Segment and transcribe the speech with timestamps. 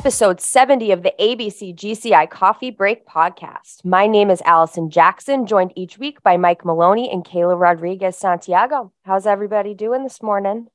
[0.00, 3.84] Episode 70 of the ABC GCI Coffee Break podcast.
[3.84, 8.92] My name is Allison Jackson, joined each week by Mike Maloney and Keyla Rodriguez Santiago.
[9.04, 10.68] How's everybody doing this morning?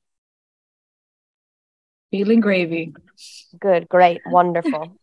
[2.12, 2.94] Feeling gravy.
[3.60, 4.96] Good, great, wonderful.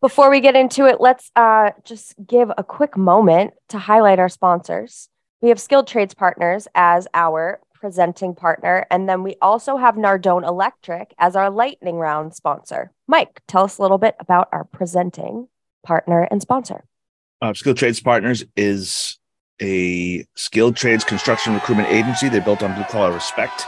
[0.00, 4.28] Before we get into it, let's uh, just give a quick moment to highlight our
[4.28, 5.08] sponsors.
[5.40, 10.46] We have Skilled Trades Partners as our presenting partner, and then we also have Nardone
[10.46, 12.92] Electric as our lightning round sponsor.
[13.08, 15.48] Mike, tell us a little bit about our presenting
[15.84, 16.84] partner and sponsor.
[17.42, 19.18] Uh, skilled Trades Partners is
[19.60, 22.28] a skilled trades construction recruitment agency.
[22.28, 23.64] They're built on blue collar respect.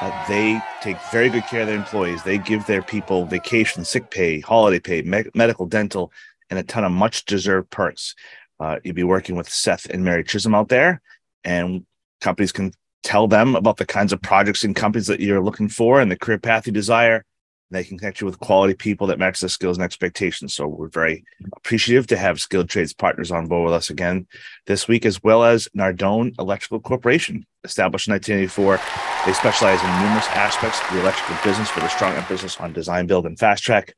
[0.00, 2.22] Uh, they take very good care of their employees.
[2.22, 6.10] They give their people vacation, sick pay, holiday pay, me- medical, dental,
[6.48, 8.14] and a ton of much deserved perks.
[8.58, 11.02] Uh, you'll be working with Seth and Mary Chisholm out there,
[11.44, 11.84] and
[12.22, 16.00] companies can tell them about the kinds of projects and companies that you're looking for
[16.00, 17.24] and the career path you desire.
[17.70, 20.54] They can connect you with quality people that match their skills and expectations.
[20.54, 21.22] So we're very
[21.56, 24.26] appreciative to have skilled trades partners on board with us again
[24.66, 28.80] this week, as well as Nardone Electrical Corporation, established in 1984.
[29.26, 33.06] They specialize in numerous aspects of the electrical business with a strong emphasis on design,
[33.06, 33.94] build, and fast track.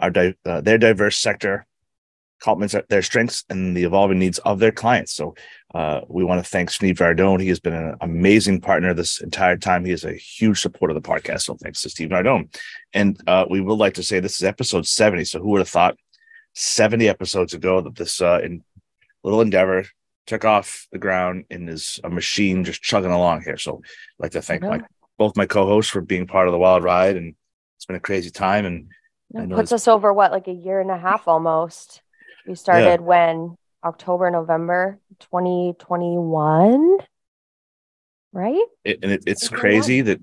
[0.00, 0.10] Our
[0.44, 1.66] uh, their diverse sector
[2.44, 5.12] complements their strengths and the evolving needs of their clients.
[5.12, 5.34] So
[5.74, 7.40] uh, we want to thank Steve Nardone.
[7.40, 9.86] He has been an amazing partner this entire time.
[9.86, 11.42] He is a huge supporter of the podcast.
[11.42, 12.54] So thanks to Steve Nardone.
[12.92, 15.24] And uh, we would like to say this is episode 70.
[15.24, 15.96] So who would have thought
[16.52, 18.62] 70 episodes ago that this uh, in
[19.22, 19.86] little endeavor
[20.26, 23.56] took off the ground and is a machine just chugging along here.
[23.56, 24.82] So I'd like to thank my,
[25.16, 27.16] both my co-hosts for being part of the wild ride.
[27.16, 27.36] And
[27.76, 28.66] it's been a crazy time.
[28.66, 28.88] And
[29.34, 32.02] it puts us over what, like a year and a half almost.
[32.46, 33.06] We started yeah.
[33.06, 36.98] when October, November 2021,
[38.32, 38.64] right?
[38.84, 40.20] It, and it, it's crazy that,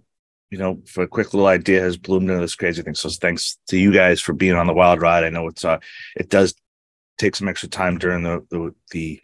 [0.49, 2.95] you know, for a quick little idea has bloomed into this crazy thing.
[2.95, 5.23] So thanks to you guys for being on the wild ride.
[5.23, 5.79] I know it's, uh,
[6.15, 6.53] it does
[7.17, 9.21] take some extra time during the, the, the,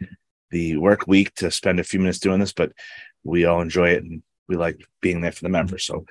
[0.52, 2.72] the work week to spend a few minutes doing this, but
[3.24, 5.84] we all enjoy it and we like being there for the members.
[5.85, 6.06] So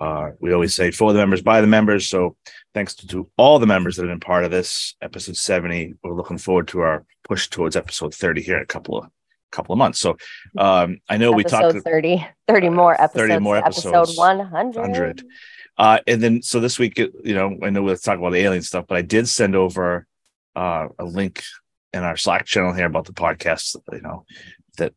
[0.00, 2.08] uh, we always say for the members, by the members.
[2.08, 2.36] So
[2.74, 5.94] thanks to, to, all the members that have been part of this episode 70.
[6.02, 9.10] We're looking forward to our push towards episode 30 here in a couple of
[9.50, 9.98] couple of months.
[9.98, 10.16] So
[10.56, 13.28] um, I know episode we talked 30, 30 more episodes.
[13.28, 14.10] 30 more episodes.
[14.10, 14.80] Episode 100.
[14.80, 15.24] 100.
[15.78, 18.62] Uh, and then so this week, you know, I know we'll talk about the alien
[18.62, 20.06] stuff, but I did send over
[20.56, 21.42] uh, a link
[21.92, 24.24] in our Slack channel here about the podcast, you know,
[24.78, 24.94] that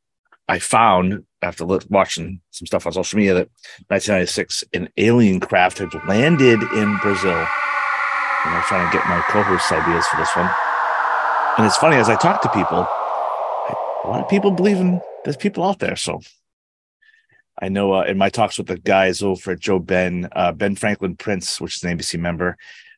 [0.48, 3.50] I found after watching some stuff on social media that
[3.88, 7.38] 1996 an alien craft had landed in Brazil.
[7.38, 10.50] And I'm trying to get my co-host ideas for this one.
[11.58, 12.80] And it's funny as I talk to people,
[14.04, 15.96] a lot of people believe in there's people out there.
[15.96, 16.22] So
[17.62, 20.76] I know uh, in my talks with the guys over at Joe Ben, uh, Ben
[20.76, 22.58] Franklin Prince, which is an ABC member,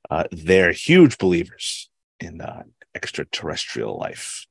[0.10, 2.64] uh, they're huge believers in uh,
[2.96, 4.48] extraterrestrial life.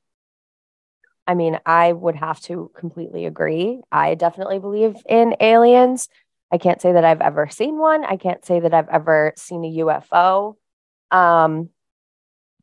[1.27, 3.81] I mean, I would have to completely agree.
[3.91, 6.09] I definitely believe in aliens.
[6.53, 8.05] I can't say that I've ever seen one.
[8.05, 10.57] I can't say that I've ever seen a UFO.
[11.11, 11.71] Um,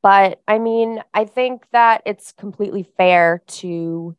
[0.01, 4.15] but I mean, I think that it's completely fair to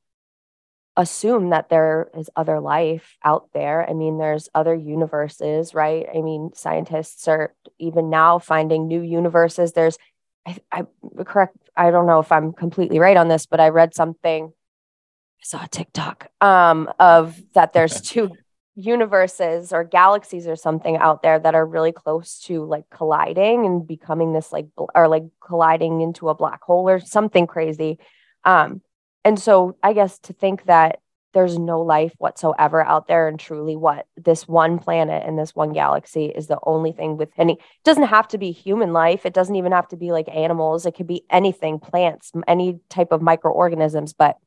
[0.96, 3.88] assume that there is other life out there.
[3.88, 6.06] I mean, there's other universes, right?
[6.14, 9.72] I mean, scientists are even now finding new universes.
[9.72, 9.98] There's
[10.46, 10.82] I, I
[11.24, 11.56] correct.
[11.76, 14.46] I don't know if I'm completely right on this, but I read something.
[14.46, 17.72] I saw a TikTok um, of that.
[17.72, 18.30] There's two
[18.76, 23.86] universes or galaxies or something out there that are really close to like colliding and
[23.86, 27.98] becoming this like or like colliding into a black hole or something crazy.
[28.44, 28.82] Um,
[29.24, 31.00] and so I guess to think that
[31.34, 35.72] there's no life whatsoever out there and truly what this one planet and this one
[35.72, 39.26] galaxy is the only thing with any it doesn't have to be human life.
[39.26, 40.86] It doesn't even have to be like animals.
[40.86, 44.38] It could be anything plants any type of microorganisms but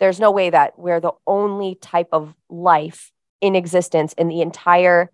[0.00, 5.12] there's no way that we're the only type of life in existence in the entire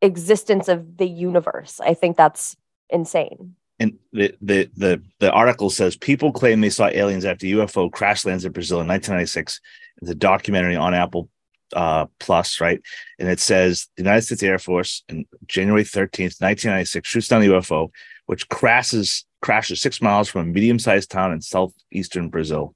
[0.00, 1.80] existence of the universe.
[1.80, 2.56] I think that's
[2.88, 3.56] insane.
[3.78, 8.24] And the, the the the article says people claim they saw aliens after UFO crash
[8.24, 9.60] lands in Brazil in 1996
[10.00, 11.28] the documentary on Apple
[11.74, 12.80] uh, Plus, right?
[13.18, 17.48] And it says the United States Air Force in January 13th, 1996, shoots down the
[17.48, 17.90] UFO,
[18.26, 22.74] which crashes crashes six miles from a medium-sized town in southeastern Brazil.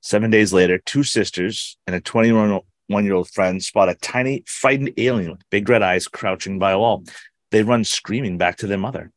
[0.00, 2.62] Seven days later, two sisters and a 21
[3.04, 6.78] year old friend spot a tiny, frightened alien with big red eyes crouching by a
[6.78, 7.04] wall.
[7.50, 9.12] They run screaming back to their mother.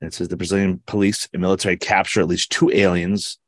[0.00, 3.38] And it says the Brazilian police and military capture at least two aliens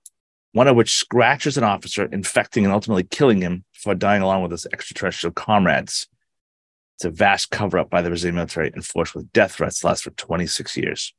[0.54, 4.52] one of which scratches an officer, infecting and ultimately killing him before dying along with
[4.52, 6.06] his extraterrestrial comrades.
[6.96, 10.10] It's a vast cover up by the Brazilian military enforced with death threats last for
[10.10, 11.12] 26 years.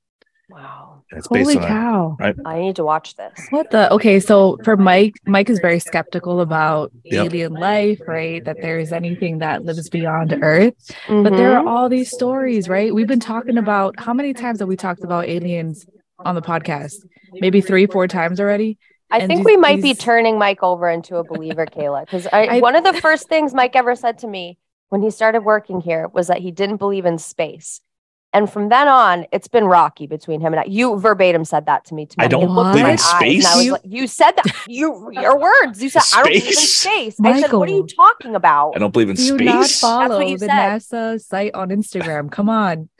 [0.47, 1.03] Wow.
[1.11, 2.17] And it's Holy based on a, cow.
[2.19, 2.35] right?
[2.45, 3.47] I need to watch this.
[3.49, 3.91] What the?
[3.91, 7.25] Okay, so for Mike, Mike is very skeptical about Yep.
[7.25, 8.43] alien life, right?
[8.45, 10.73] That there is anything that lives beyond Earth.
[11.09, 11.63] But there Mhm.
[11.63, 12.93] are all these stories, right?
[12.93, 15.85] We've been talking about how many times have we talked about aliens
[16.23, 16.95] on the podcast?
[17.33, 18.77] Maybe three, four times already.
[19.11, 22.59] I think we might be turning Mike over into a believer, Keyla, because I, I-
[22.59, 24.57] one of the first things Mike ever said to me
[24.89, 27.81] when he started working here was that he didn't believe in space.
[28.33, 30.65] And from then on, it's been rocky between him and I.
[30.65, 32.05] You verbatim said that to me.
[32.07, 33.63] To I don't You believe in eyes and I space.
[33.63, 34.53] You- like, you said that.
[34.67, 35.81] You your words.
[35.81, 37.15] You said I don't believe in Space?
[37.15, 37.15] space.
[37.23, 38.73] I said, what are you talking about?
[38.75, 39.79] I don't believe in Do you not space.
[39.79, 40.81] follow you the said.
[40.81, 42.29] NASA site on Instagram?
[42.29, 42.89] Come on.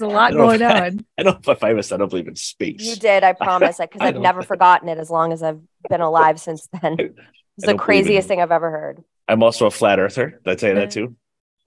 [0.00, 1.06] There's a lot I don't know going I- on.
[1.18, 2.80] I don't know if I ever said I don't believe in space.
[2.80, 6.00] You did, I promise, because I I've never forgotten it as long as I've been
[6.00, 6.96] alive since then.
[6.98, 7.16] It's the don't
[7.58, 9.02] believe in- craziest thing I've ever heard.
[9.28, 10.40] I'm also a flat earther.
[10.44, 11.16] Did I tell you that too?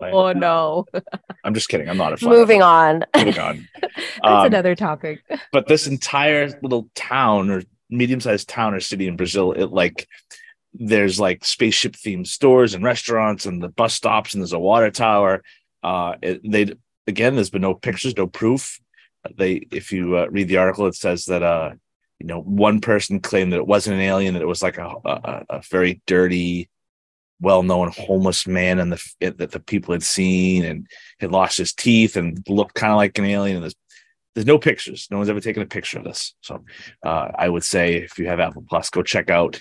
[0.01, 0.85] I- Oh no.
[1.45, 1.87] I'm just kidding.
[1.89, 2.65] I'm not a flat Moving earther.
[2.65, 3.03] on.
[3.15, 3.67] Moving on.
[3.81, 3.93] That's
[4.23, 5.21] Um, another topic.
[5.53, 10.07] but this entire little town or medium-sized town or city in Brazil, it like
[10.73, 14.91] there's like spaceship themed stores and restaurants and the bus stops and there's a water
[14.91, 15.41] tower.
[15.81, 16.73] Uh, it, they
[17.07, 18.79] again, there's been no pictures, no proof.
[19.35, 21.71] They, if you uh, read the article, it says that uh,
[22.19, 24.95] you know, one person claimed that it wasn't an alien, that it was like a
[25.05, 26.69] a, a very dirty,
[27.41, 30.87] well-known homeless man, and the that the people had seen and
[31.19, 33.57] had lost his teeth and looked kind of like an alien.
[33.57, 33.75] And there's
[34.33, 35.07] there's no pictures.
[35.09, 36.35] No one's ever taken a picture of this.
[36.41, 36.63] So
[37.03, 39.59] uh, I would say if you have Apple Plus, go check out.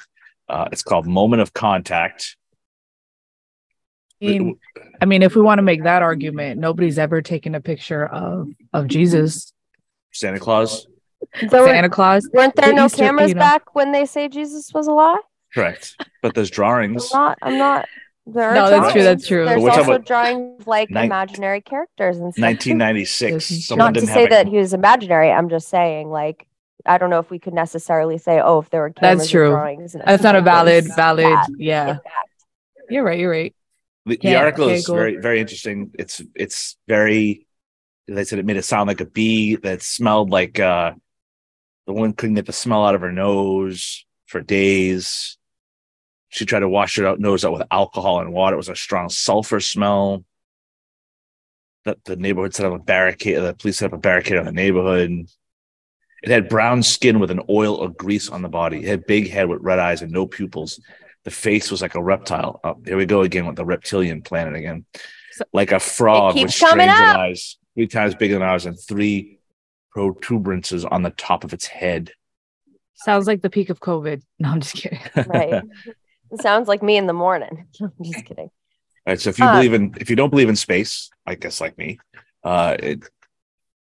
[0.49, 2.37] Uh, it's called Moment of Contact.
[4.25, 4.59] I mean,
[5.00, 8.49] I mean, if we want to make that argument, nobody's ever taken a picture of
[8.73, 9.53] of Jesus,
[10.12, 10.87] Santa Claus.
[11.41, 12.29] There were, Santa Claus.
[12.32, 13.41] weren't there the no Easter- cameras you know.
[13.41, 15.19] back when they say Jesus was alive?
[15.55, 15.97] Correct.
[16.23, 17.12] But there's I'm drawings.
[17.12, 17.38] not.
[17.43, 17.87] I'm not.
[18.26, 19.44] There are No, that's true, that's true.
[19.44, 22.43] There's also drawings of, like nine- imaginary characters and stuff.
[22.43, 23.50] 1996.
[23.50, 23.67] Yes.
[23.67, 25.31] Someone Not to didn't say that a, he was imaginary.
[25.31, 26.47] I'm just saying, like,
[26.87, 29.50] I don't know if we could necessarily say, oh, if there were cameras That's true.
[29.50, 29.94] drawings.
[30.05, 31.25] That's not a valid, valid.
[31.26, 31.99] that, Yeah, in
[32.91, 33.19] you're right.
[33.19, 33.55] You're right.
[34.06, 34.97] The, the article is cool.
[34.97, 35.91] very very interesting.
[35.99, 37.47] It's it's very.
[38.06, 40.93] They said it made it sound like a bee that smelled like uh
[41.87, 45.39] the woman couldn't get the smell out of her nose for days.
[46.29, 48.55] She tried to wash her out nose out with alcohol and water.
[48.55, 50.25] It was a strong sulfur smell.
[51.85, 53.43] That the neighborhood set up a barricade.
[53.43, 55.29] The police set up a barricade on the neighborhood.
[56.23, 58.79] It had brown skin with an oil or grease on the body.
[58.79, 60.81] It had big head with red eyes and no pupils.
[61.25, 62.61] The face was like a reptile.
[62.65, 64.85] Oh, here we go again with the reptilian planet again.
[65.32, 69.38] So- like a frog with strange eyes, three times bigger than ours, and three
[69.97, 72.12] protuberances on the top of its head.
[72.94, 74.23] Sounds like the peak of COVID.
[74.38, 75.00] No, I'm just kidding.
[75.26, 75.62] Right.
[76.41, 77.67] sounds like me in the morning.
[77.81, 78.50] I'm just kidding.
[79.06, 79.21] All right.
[79.21, 81.76] So if you Uh, believe in, if you don't believe in space, I guess like
[81.79, 81.99] me,
[82.43, 83.05] uh, it,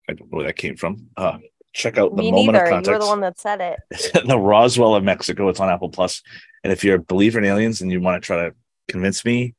[0.08, 1.08] I don't know where that came from.
[1.16, 1.38] Uh,
[1.76, 2.64] check out the Me moment neither.
[2.64, 3.00] of You were context.
[3.00, 4.26] the one that said it.
[4.26, 5.48] the Roswell of Mexico.
[5.48, 6.22] It's on Apple Plus.
[6.64, 8.54] And if you're a believer in aliens and you want to try to
[8.88, 9.54] convince me,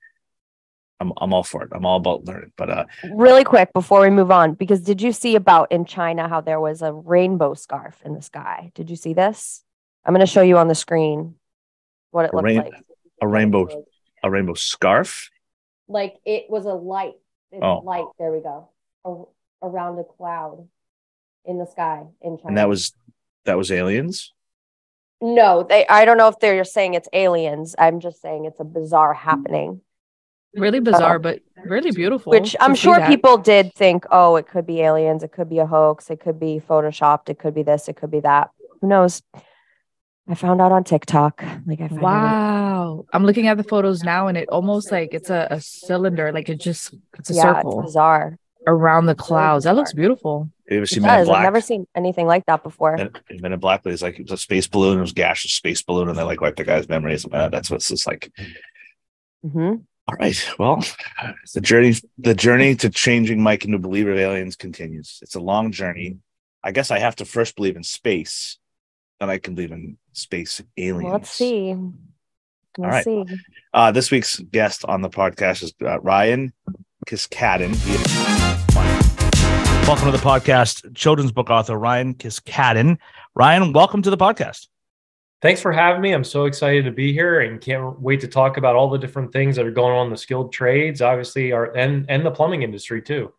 [1.00, 1.70] I'm I'm all for it.
[1.72, 2.52] I'm all about learning.
[2.58, 6.28] But uh, Really quick before we move on, because did you see about in China
[6.28, 8.72] how there was a rainbow scarf in the sky?
[8.74, 9.64] Did you see this?
[10.04, 11.36] I'm going to show you on the screen
[12.12, 12.74] what it A looked rain- like.
[13.22, 13.68] a rainbow
[14.24, 15.30] a rainbow scarf.
[15.88, 17.14] Like it was a light.
[17.52, 17.80] It's Oh.
[17.86, 18.06] light.
[18.18, 18.70] There we go.
[19.06, 20.68] A- around a cloud
[21.48, 22.48] in the sky in China.
[22.50, 22.94] And that was
[23.46, 24.34] that was aliens.
[25.22, 25.88] no, they.
[25.88, 27.76] I don't know if they're saying it's aliens.
[27.80, 29.82] I'm just saying it's a bizarre happening.
[30.56, 32.32] Really uh, bizarre, but really beautiful.
[32.32, 35.66] Which I'm sure people did think, oh, it could be aliens, it could be a
[35.66, 38.50] hoax, it could be photoshopped, it could be this, it could be that.
[38.82, 39.22] Who knows?
[40.28, 41.44] I found out on TikTok.
[41.66, 43.06] Like I found out- Wow.
[43.14, 46.50] I'm looking at the photos now and it almost like it's a, a cylinder, like
[46.50, 48.38] it just it's a yeah, circle it's bizarre.
[48.66, 49.66] around the clouds.
[49.66, 50.50] That looks bizarre.
[50.68, 50.82] Beautiful.
[50.82, 51.36] You seen Men in does.
[51.36, 52.96] I've never seen anything like that before.
[52.96, 54.98] And Men in Black, it's like it was a space balloon.
[54.98, 57.26] It was gaseous space balloon, and they like wiped the guy's memories.
[57.32, 58.32] Uh, that's what it's just like.
[59.42, 59.76] hmm
[60.08, 60.50] All right.
[60.60, 60.84] Well,
[61.54, 65.20] the journey the journey to changing Mike into a believer of aliens continues.
[65.22, 66.18] It's a long journey.
[66.64, 68.58] I guess I have to first believe in space,
[69.20, 71.14] then I can believe in space aliens.
[71.14, 71.76] Let's see.
[72.78, 73.04] Let's right.
[73.06, 73.26] see.
[73.74, 76.52] Uh, this week's guest on the podcast is uh, Ryan
[77.08, 78.37] Kiscaden.
[79.88, 82.98] Welcome to the podcast, children's book author Ryan Kiscaden.
[83.36, 84.68] Ryan, welcome to the podcast.
[85.42, 86.12] Thanks for having me.
[86.12, 89.32] I'm so excited to be here and can't wait to talk about all the different
[89.32, 92.64] things that are going on in the skilled trades, obviously, our and and the plumbing
[92.64, 93.32] industry too.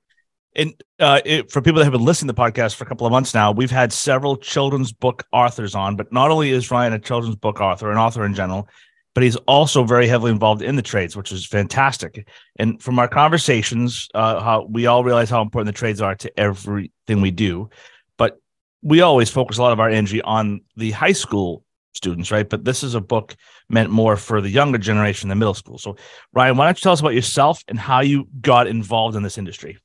[0.57, 3.07] And uh, it, for people that have been listening to the podcast for a couple
[3.07, 5.97] of months now, we've had several children's book authors on.
[5.97, 8.71] But not only is Ryan a children's book author, an author in general,
[9.15, 12.29] but he's also very heavily involved in the trades, which is fantastic.
[12.57, 16.39] And from our conversations, uh, how we all realize how important the trades are to
[16.39, 17.69] everything we do.
[18.17, 18.39] But
[18.83, 22.49] we always focus a lot of our energy on the high school students, right?
[22.49, 23.37] But this is a book
[23.69, 25.79] meant more for the younger generation, the middle school.
[25.79, 25.97] So,
[26.33, 29.39] Ryan, why don't you tell us about yourself and how you got involved in this
[29.39, 29.79] industry?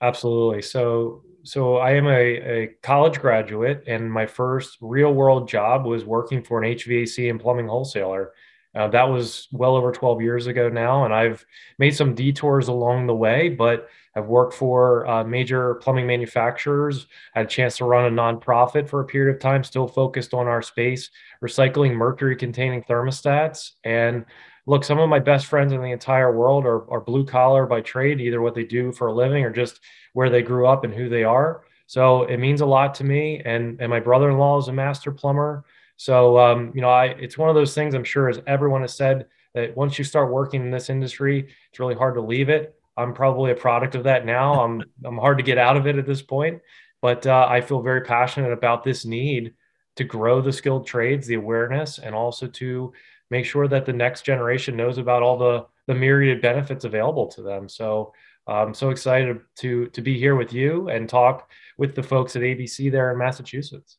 [0.00, 0.62] Absolutely.
[0.62, 6.04] So, so I am a, a college graduate, and my first real world job was
[6.04, 8.32] working for an HVAC and plumbing wholesaler.
[8.74, 11.44] Uh, that was well over 12 years ago now, and I've
[11.78, 17.06] made some detours along the way, but I've worked for uh, major plumbing manufacturers.
[17.34, 20.46] Had a chance to run a nonprofit for a period of time, still focused on
[20.46, 21.10] our space,
[21.42, 23.72] recycling mercury containing thermostats.
[23.82, 24.24] And
[24.66, 27.80] look, some of my best friends in the entire world are, are blue collar by
[27.80, 29.80] trade, either what they do for a living or just
[30.12, 31.64] where they grew up and who they are.
[31.86, 33.42] So it means a lot to me.
[33.44, 35.64] And, and my brother in law is a master plumber.
[35.96, 38.94] So, um, you know, I, it's one of those things I'm sure, as everyone has
[38.94, 42.74] said, that once you start working in this industry, it's really hard to leave it.
[42.96, 44.62] I'm probably a product of that now.
[44.62, 46.60] I'm, I'm hard to get out of it at this point,
[47.00, 49.54] but uh, I feel very passionate about this need
[49.96, 52.92] to grow the skilled trades, the awareness, and also to
[53.30, 57.42] make sure that the next generation knows about all the, the myriad benefits available to
[57.42, 57.68] them.
[57.68, 58.12] So
[58.46, 62.42] I'm so excited to, to be here with you and talk with the folks at
[62.42, 63.98] ABC there in Massachusetts.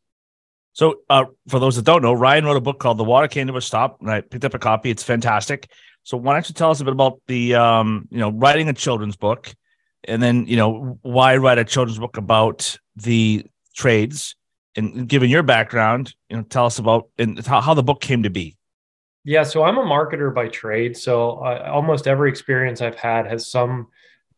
[0.75, 3.48] So, uh, for those that don't know, Ryan wrote a book called "The Water Came
[3.48, 4.89] to a Stop," and I picked up a copy.
[4.89, 5.72] It's fantastic.
[6.03, 8.74] So, why don't you tell us a bit about the, um, you know, writing a
[8.74, 9.55] children's book,
[10.03, 14.36] and then you know why write a children's book about the trades,
[14.75, 18.24] and given your background, you know, tell us about and how, how the book came
[18.24, 18.58] to be.
[19.24, 20.98] Yeah, so I'm a marketer by trade.
[20.98, 23.88] So uh, almost every experience I've had has some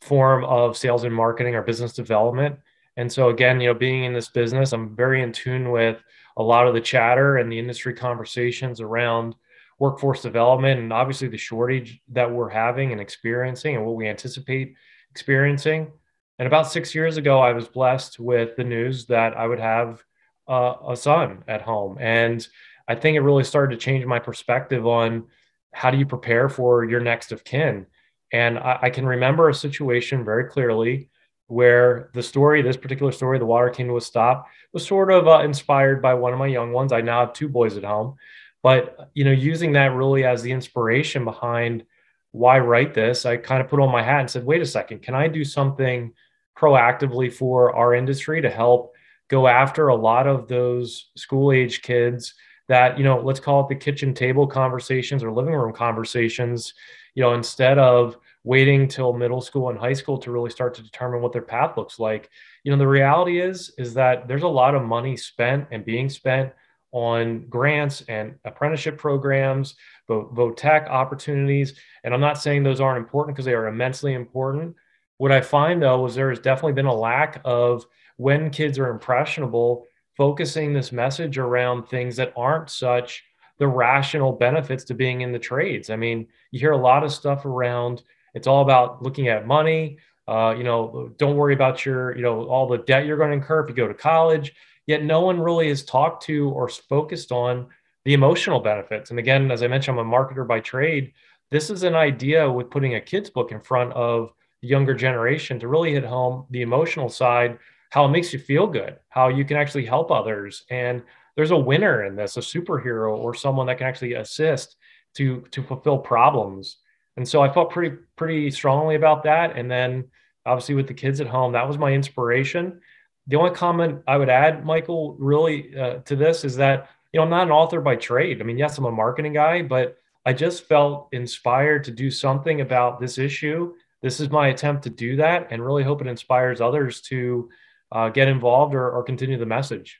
[0.01, 2.60] form of sales and marketing or business development.
[2.96, 5.98] And so again, you know, being in this business, I'm very in tune with
[6.38, 9.36] a lot of the chatter and the industry conversations around
[9.79, 14.75] workforce development and obviously the shortage that we're having and experiencing and what we anticipate
[15.12, 15.91] experiencing.
[16.39, 20.03] And about six years ago, I was blessed with the news that I would have
[20.48, 21.98] uh, a son at home.
[22.00, 22.48] And
[22.88, 25.25] I think it really started to change my perspective on
[25.74, 27.88] how do you prepare for your next of kin.
[28.32, 31.10] And I, I can remember a situation very clearly
[31.47, 35.27] where the story, this particular story, the water came to a stop, was sort of
[35.27, 36.91] uh, inspired by one of my young ones.
[36.91, 38.15] I now have two boys at home,
[38.61, 41.85] but you know, using that really as the inspiration behind
[42.31, 45.01] why write this, I kind of put on my hat and said, wait a second,
[45.01, 46.13] can I do something
[46.57, 48.93] proactively for our industry to help
[49.29, 52.33] go after a lot of those school age kids
[52.67, 56.73] that, you know, let's call it the kitchen table conversations or living room conversations,
[57.15, 60.81] you know, instead of waiting till middle school and high school to really start to
[60.81, 62.29] determine what their path looks like.
[62.63, 66.09] You know the reality is is that there's a lot of money spent and being
[66.09, 66.53] spent
[66.93, 69.75] on grants and apprenticeship programs
[70.07, 71.73] vo-tech opportunities.
[72.05, 74.75] And i'm not saying those aren't important because they are immensely important.
[75.17, 77.85] What i find though is there has definitely been a lack of
[78.15, 79.85] when kids are impressionable
[80.15, 83.25] focusing this message around things that aren't such
[83.59, 85.89] the rational benefits to being in the trades.
[85.89, 88.03] I mean you hear a lot of stuff around
[88.38, 89.98] it's all about looking at money.
[90.27, 93.36] Uh, you know, don't worry about your, you know, all the debt you're going to
[93.36, 94.53] incur if you go to college.
[94.86, 97.67] Yet no one really has talked to or focused on
[98.06, 99.10] the emotional benefits.
[99.10, 101.13] And again, as I mentioned, I'm a marketer by trade.
[101.50, 105.60] This is an idea with putting a kid's book in front of the younger generation
[105.60, 107.58] to really hit home the emotional side,
[107.89, 110.63] how it makes you feel good, how you can actually help others.
[110.70, 111.01] And
[111.36, 114.75] there's a winner in this, a superhero or someone that can actually assist
[115.15, 116.77] to to fulfill problems
[117.17, 119.57] and so I felt pretty pretty strongly about that.
[119.57, 120.05] And then
[120.45, 122.79] obviously with the kids at home, that was my inspiration.
[123.25, 127.24] The only comment I would add, Michael, really uh, to this is that you know
[127.24, 128.39] I'm not an author by trade.
[128.39, 132.62] I mean, yes, I'm a marketing guy, but I just felt inspired to do something
[132.62, 133.74] about this issue.
[134.01, 137.50] This is my attempt to do that, and really hope it inspires others to
[137.91, 140.00] uh, get involved or, or continue the message.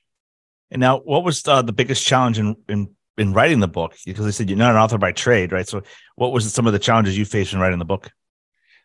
[0.70, 3.96] And now, what was uh, the biggest challenge in, in in writing the book?
[4.06, 5.68] Because they said you're not an author by trade, right?
[5.68, 5.84] So,
[6.16, 8.12] what was some of the challenges you faced in writing the book?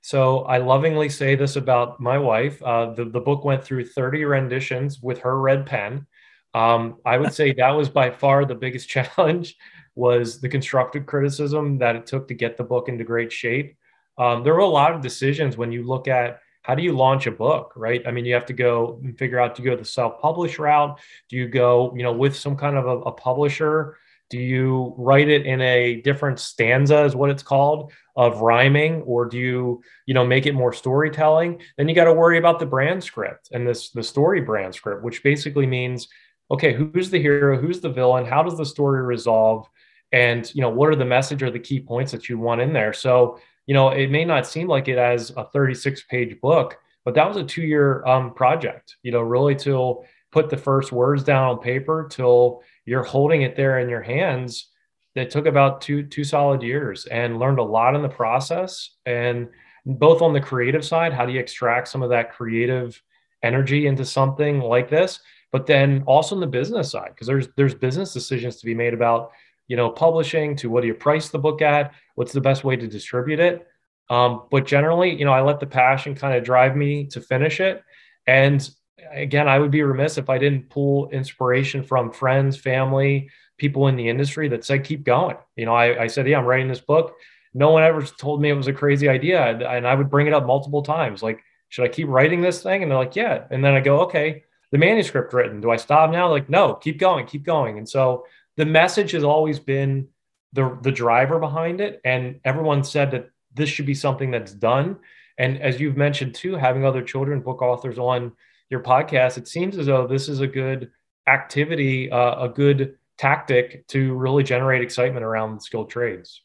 [0.01, 2.62] So, I lovingly say this about my wife.
[2.62, 6.07] Uh, the the book went through 30 renditions with her red pen.
[6.55, 9.57] Um, I would say that was by far the biggest challenge
[9.95, 13.77] was the constructive criticism that it took to get the book into great shape.
[14.19, 17.27] Um, there were a lot of decisions when you look at how do you launch
[17.27, 18.03] a book, right?
[18.07, 20.99] I mean, you have to go and figure out do you go the self-publish route?
[21.29, 23.99] Do you go, you know, with some kind of a, a publisher?
[24.33, 29.27] Do you write it in a different stanza, is what it's called, of rhyming, or
[29.27, 31.61] do you, you know, make it more storytelling?
[31.77, 35.05] Then you got to worry about the brand script and this the story brand script,
[35.05, 36.09] which basically means,
[36.51, 39.69] okay, who's the hero, who's the villain, how does the story resolve,
[40.12, 42.73] and you know what are the message or the key points that you want in
[42.73, 46.79] there so you know it may not seem like it as a 36 page book
[47.05, 50.93] but that was a two year um, project you know really to put the first
[50.93, 54.69] words down on paper till you're holding it there in your hands.
[55.15, 58.93] That took about two two solid years and learned a lot in the process.
[59.05, 59.49] And
[59.85, 63.03] both on the creative side how do you extract some of that creative
[63.43, 65.21] energy into something like this?
[65.51, 68.95] But then also in the business side because there's there's business decisions to be made
[68.95, 69.33] about
[69.69, 72.77] you know publishing to what do you price the book at what's the best way
[72.77, 73.67] to distribute it.
[74.09, 77.61] Um, but generally you know i let the passion kind of drive me to finish
[77.61, 77.85] it.
[78.27, 78.67] And
[79.11, 83.29] again i would be remiss if i didn't pull inspiration from friends family
[83.63, 85.37] people in the industry that said keep going.
[85.57, 87.15] You know i, I said yeah i'm writing this book.
[87.55, 90.35] No one ever told me it was a crazy idea and i would bring it
[90.35, 92.83] up multiple times like should i keep writing this thing?
[92.83, 93.45] And they're like yeah.
[93.51, 96.29] And then i go okay the manuscript written do i stop now?
[96.29, 97.79] Like no keep going keep going.
[97.79, 100.09] And so the message has always been
[100.53, 104.97] the the driver behind it and everyone said that this should be something that's done.
[105.39, 108.33] And as you've mentioned too having other children book authors on
[108.73, 110.91] your podcast it seems as though this is a good
[111.29, 116.41] activity uh, a good tactic to really generate excitement around skilled trades.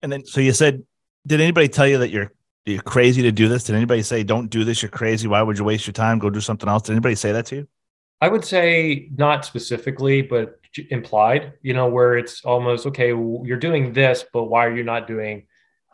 [0.00, 0.84] And then so you said
[1.26, 2.32] did anybody tell you that you're
[2.64, 3.64] you're crazy to do this?
[3.64, 6.20] Did anybody say don't do this you're crazy why would you waste your time?
[6.20, 6.84] Go do something else.
[6.84, 7.68] Did anybody say that to you?
[8.20, 13.92] I would say not specifically but implied, you know, where it's almost okay, you're doing
[13.92, 15.46] this, but why are you not doing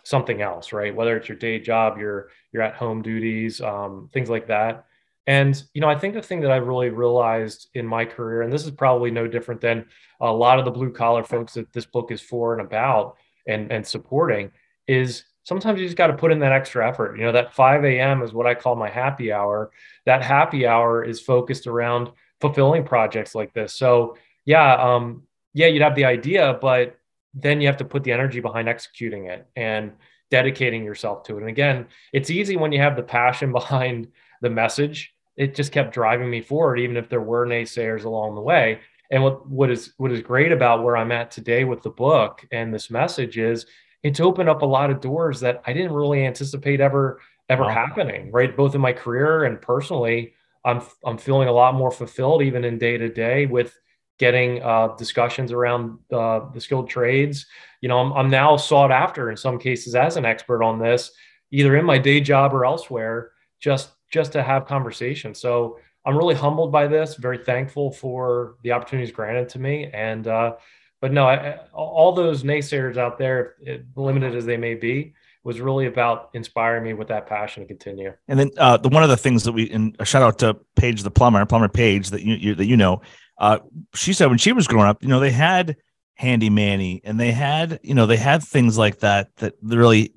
[0.04, 0.94] something else, right?
[0.94, 4.84] Whether it's your day job, your your at home duties, um, things like that.
[5.30, 8.52] And you know, I think the thing that I really realized in my career, and
[8.52, 9.86] this is probably no different than
[10.20, 13.70] a lot of the blue collar folks that this book is for and about and
[13.70, 14.50] and supporting,
[14.88, 17.16] is sometimes you just got to put in that extra effort.
[17.16, 18.22] You know, that 5 a.m.
[18.22, 19.70] is what I call my happy hour.
[20.04, 23.72] That happy hour is focused around fulfilling projects like this.
[23.72, 25.22] So yeah, um,
[25.54, 26.98] yeah, you'd have the idea, but
[27.34, 29.92] then you have to put the energy behind executing it and
[30.32, 31.42] dedicating yourself to it.
[31.42, 34.08] And again, it's easy when you have the passion behind
[34.40, 35.14] the message.
[35.40, 38.80] It just kept driving me forward, even if there were naysayers along the way.
[39.10, 42.46] And what, what is what is great about where I'm at today with the book
[42.52, 43.64] and this message is
[44.02, 47.70] it's opened up a lot of doors that I didn't really anticipate ever ever wow.
[47.70, 48.54] happening, right?
[48.54, 52.76] Both in my career and personally, I'm I'm feeling a lot more fulfilled even in
[52.76, 53.76] day to day with
[54.18, 57.46] getting uh, discussions around uh, the skilled trades.
[57.80, 61.12] You know, I'm, I'm now sought after in some cases as an expert on this,
[61.50, 65.34] either in my day job or elsewhere, just just to have conversation.
[65.34, 67.14] So I'm really humbled by this.
[67.14, 69.90] Very thankful for the opportunities granted to me.
[69.92, 70.56] And uh,
[71.00, 75.60] but no, I, all those naysayers out there, it, limited as they may be, was
[75.60, 78.12] really about inspiring me with that passion to continue.
[78.28, 80.56] And then uh, the one of the things that we and a shout out to
[80.76, 83.00] Paige the plumber, plumber Paige that you, you that you know,
[83.38, 83.58] uh,
[83.94, 85.76] she said when she was growing up, you know, they had
[86.20, 90.12] Handy Manny and they had, you know, they had things like that that really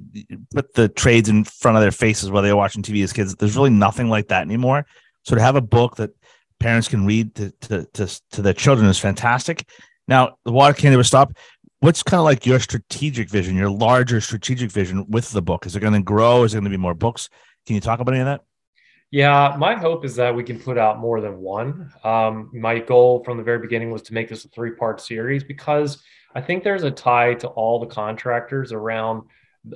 [0.53, 3.33] put the trades in front of their faces while they were watching TV as kids.
[3.35, 4.85] There's really nothing like that anymore.
[5.23, 6.09] So to have a book that
[6.59, 9.65] parents can read to to to, to their children is fantastic.
[10.09, 11.37] Now the water can't stop.
[11.79, 15.65] What's kind of like your strategic vision, your larger strategic vision with the book?
[15.65, 16.43] Is it going to grow?
[16.43, 17.29] Is it going to be more books?
[17.65, 18.41] Can you talk about any of that?
[19.13, 21.93] Yeah, my hope is that we can put out more than one.
[22.03, 25.43] Um, my goal from the very beginning was to make this a three part series
[25.43, 26.01] because
[26.33, 29.21] I think there's a tie to all the contractors around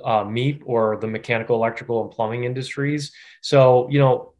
[0.04, 0.28] uh,
[0.64, 3.12] or the mechanical, electrical, and plumbing industries.
[3.40, 4.32] So, you know,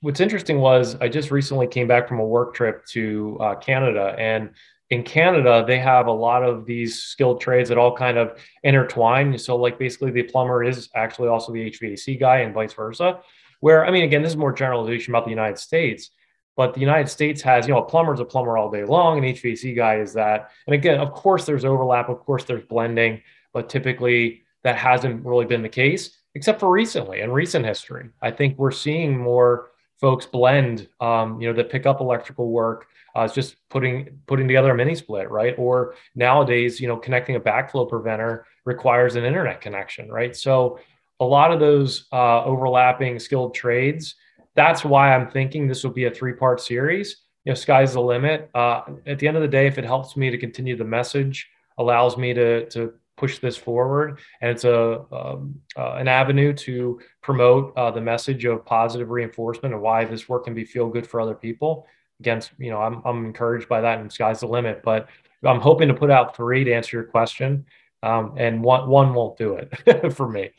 [0.00, 4.16] what's interesting was I just recently came back from a work trip to uh, Canada
[4.18, 4.50] and
[4.90, 9.38] in Canada, they have a lot of these skilled trades that all kind of intertwine.
[9.38, 13.20] So, like basically, the plumber is actually also the HVAC guy, and vice versa.
[13.62, 16.10] Where, I mean, again, this is more generalization about the United States,
[16.56, 19.24] but the United States has, you know, a plumber's a plumber all day long, an
[19.24, 20.50] HVAC guy is that.
[20.66, 23.22] And again, of course, there's overlap, of course, there's blending,
[23.52, 28.08] but typically that hasn't really been the case, except for recently in recent history.
[28.20, 29.70] I think we're seeing more
[30.00, 32.88] folks blend, um, you know, that pick up electrical work.
[33.16, 35.54] Uh, it's just putting putting together a mini split, right?
[35.56, 40.34] Or nowadays, you know, connecting a backflow preventer requires an internet connection, right?
[40.34, 40.80] So
[41.22, 44.16] a lot of those uh, overlapping skilled trades.
[44.56, 47.16] That's why I'm thinking this will be a three part series.
[47.44, 48.50] You know, sky's the limit.
[48.54, 51.48] Uh, at the end of the day, if it helps me to continue the message,
[51.78, 57.00] allows me to, to push this forward, and it's a um, uh, an avenue to
[57.22, 61.06] promote uh, the message of positive reinforcement and why this work can be feel good
[61.06, 61.86] for other people.
[62.18, 64.82] Against, you know, I'm I'm encouraged by that, and sky's the limit.
[64.82, 65.08] But
[65.44, 67.64] I'm hoping to put out three to answer your question,
[68.02, 70.50] um, and one one won't do it for me.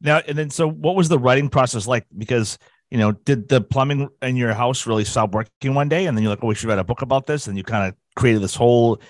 [0.00, 2.06] Now, and then, so what was the writing process like?
[2.16, 2.58] Because,
[2.90, 6.06] you know, did the plumbing in your house really stop working one day?
[6.06, 7.46] And then you're like, oh, we should write a book about this.
[7.46, 9.00] And you kind of created this whole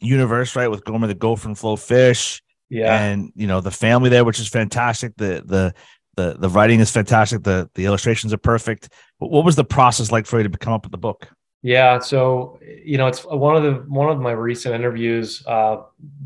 [0.00, 0.68] universe, right?
[0.68, 2.42] With Gomer the Gopher and Flo Fish.
[2.68, 3.00] Yeah.
[3.00, 5.16] And you know, the family there, which is fantastic.
[5.16, 5.74] The the
[6.16, 7.42] the the writing is fantastic.
[7.42, 8.88] The the illustrations are perfect.
[9.18, 11.28] What was the process like for you to come up with the book?
[11.66, 15.44] Yeah, so you know, it's one of the one of my recent interviews.
[15.44, 15.78] Uh,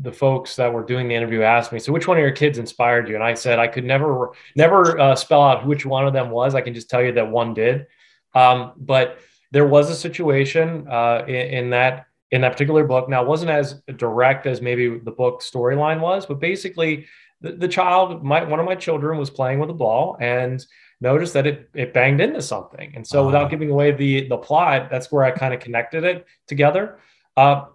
[0.03, 2.59] the folks that were doing the interview asked me, "So, which one of your kids
[2.59, 6.13] inspired you?" And I said, I could never never uh, spell out which one of
[6.13, 6.53] them was.
[6.53, 7.87] I can just tell you that one did.
[8.35, 9.17] Um, but
[9.49, 13.09] there was a situation uh, in, in, that in that particular book.
[13.09, 17.07] Now, it wasn't as direct as maybe the book storyline was, but basically,
[17.41, 20.63] the, the child, my one of my children, was playing with a ball and
[21.01, 22.93] noticed that it it banged into something.
[22.95, 26.03] And so, uh without giving away the the plot, that's where I kind of connected
[26.03, 26.99] it together.
[27.35, 27.65] Uh,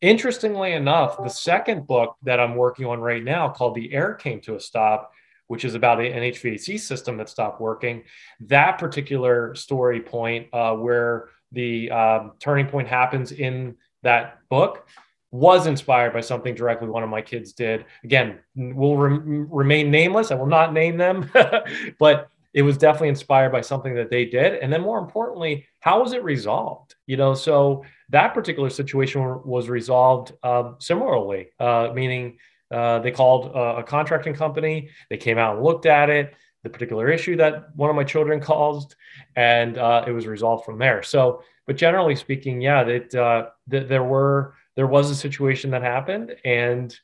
[0.00, 4.40] interestingly enough, the second book that I'm working on right now, called "The Air Came
[4.42, 5.12] to a Stop,"
[5.46, 8.02] which is about an HVAC system that stopped working.
[8.40, 14.86] That particular story point, uh, where the um, turning point happens in that book,
[15.30, 17.86] was inspired by something directly one of my kids did.
[18.04, 20.30] Again, will re- remain nameless.
[20.30, 21.30] I will not name them,
[21.98, 24.54] but it was definitely inspired by something that they did.
[24.54, 26.94] And then more importantly how was it resolved?
[27.06, 32.38] You know so that particular situation was resolved uh, similarly uh, meaning
[32.70, 34.88] uh, they called a contracting company.
[35.10, 38.40] They came out and looked at it the particular issue that one of my children
[38.52, 38.94] caused
[39.36, 41.02] and uh, it was resolved from there.
[41.02, 45.82] So but generally speaking yeah that uh, th- there were there was a situation that
[45.82, 46.96] happened and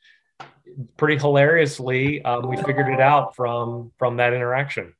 [0.97, 4.93] pretty hilariously um, we figured it out from from that interaction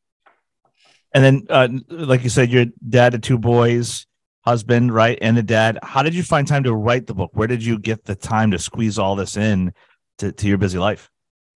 [1.13, 4.06] and then, uh, like you said, your dad had two boys,
[4.41, 5.80] husband, right, and a dad.
[5.82, 7.32] How did you find time to write the book?
[7.34, 9.74] Where did you get the time to squeeze all this in
[10.19, 11.10] to, to your busy life?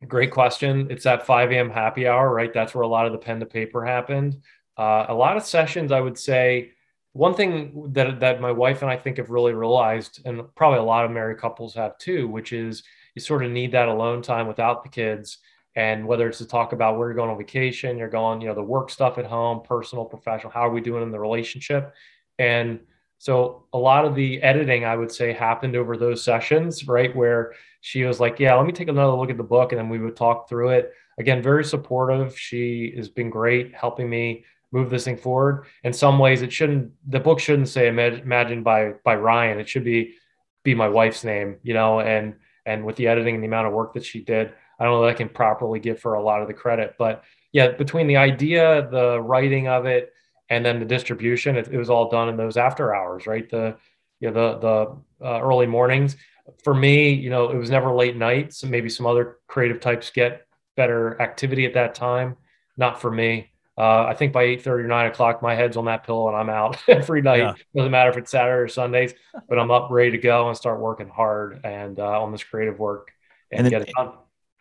[0.07, 0.87] Great question.
[0.89, 1.69] It's that 5 a.m.
[1.69, 2.53] happy hour, right?
[2.53, 4.41] That's where a lot of the pen to paper happened.
[4.77, 6.71] Uh, a lot of sessions, I would say.
[7.13, 10.83] One thing that that my wife and I think have really realized, and probably a
[10.83, 14.47] lot of married couples have too, which is you sort of need that alone time
[14.47, 15.37] without the kids
[15.75, 18.53] and whether it's to talk about where you're going on vacation, you're going, you know,
[18.53, 21.93] the work stuff at home, personal, professional, how are we doing in the relationship?
[22.37, 22.79] And
[23.17, 27.15] so a lot of the editing, I would say, happened over those sessions, right?
[27.15, 29.71] Where she was like, Yeah, let me take another look at the book.
[29.71, 30.91] And then we would talk through it.
[31.17, 32.37] Again, very supportive.
[32.37, 35.65] She has been great helping me move this thing forward.
[35.83, 39.59] In some ways, it shouldn't, the book shouldn't say imagined by by Ryan.
[39.59, 40.15] It should be
[40.63, 43.73] be my wife's name, you know, and and with the editing and the amount of
[43.73, 46.41] work that she did, I don't know that I can properly give her a lot
[46.41, 50.11] of the credit, but yeah, between the idea, the writing of it,
[50.49, 53.49] and then the distribution, it, it was all done in those after hours, right?
[53.49, 53.77] The
[54.19, 56.17] you know the the uh, early mornings.
[56.63, 58.57] For me, you know, it was never late nights.
[58.57, 62.35] So maybe some other creative types get better activity at that time.
[62.75, 63.51] Not for me.
[63.77, 66.35] Uh, I think by eight thirty or 9 o'clock, my head's on that pillow and
[66.37, 67.37] I'm out every night.
[67.37, 67.53] Yeah.
[67.75, 69.13] Doesn't matter if it's Saturday or Sundays,
[69.47, 72.77] but I'm up ready to go and start working hard and uh, on this creative
[72.77, 73.11] work
[73.51, 74.13] and, and then, get it done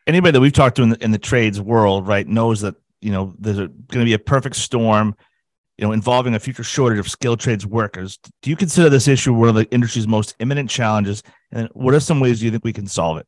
[0.06, 3.10] anybody that we've talked to in the, in the trades world, right, knows that you
[3.10, 5.14] know there's going to be a perfect storm,
[5.78, 8.18] you know, involving a future shortage of skilled trades workers.
[8.42, 11.22] Do you consider this issue one of the industry's most imminent challenges?
[11.50, 13.26] And what are some ways you think we can solve it?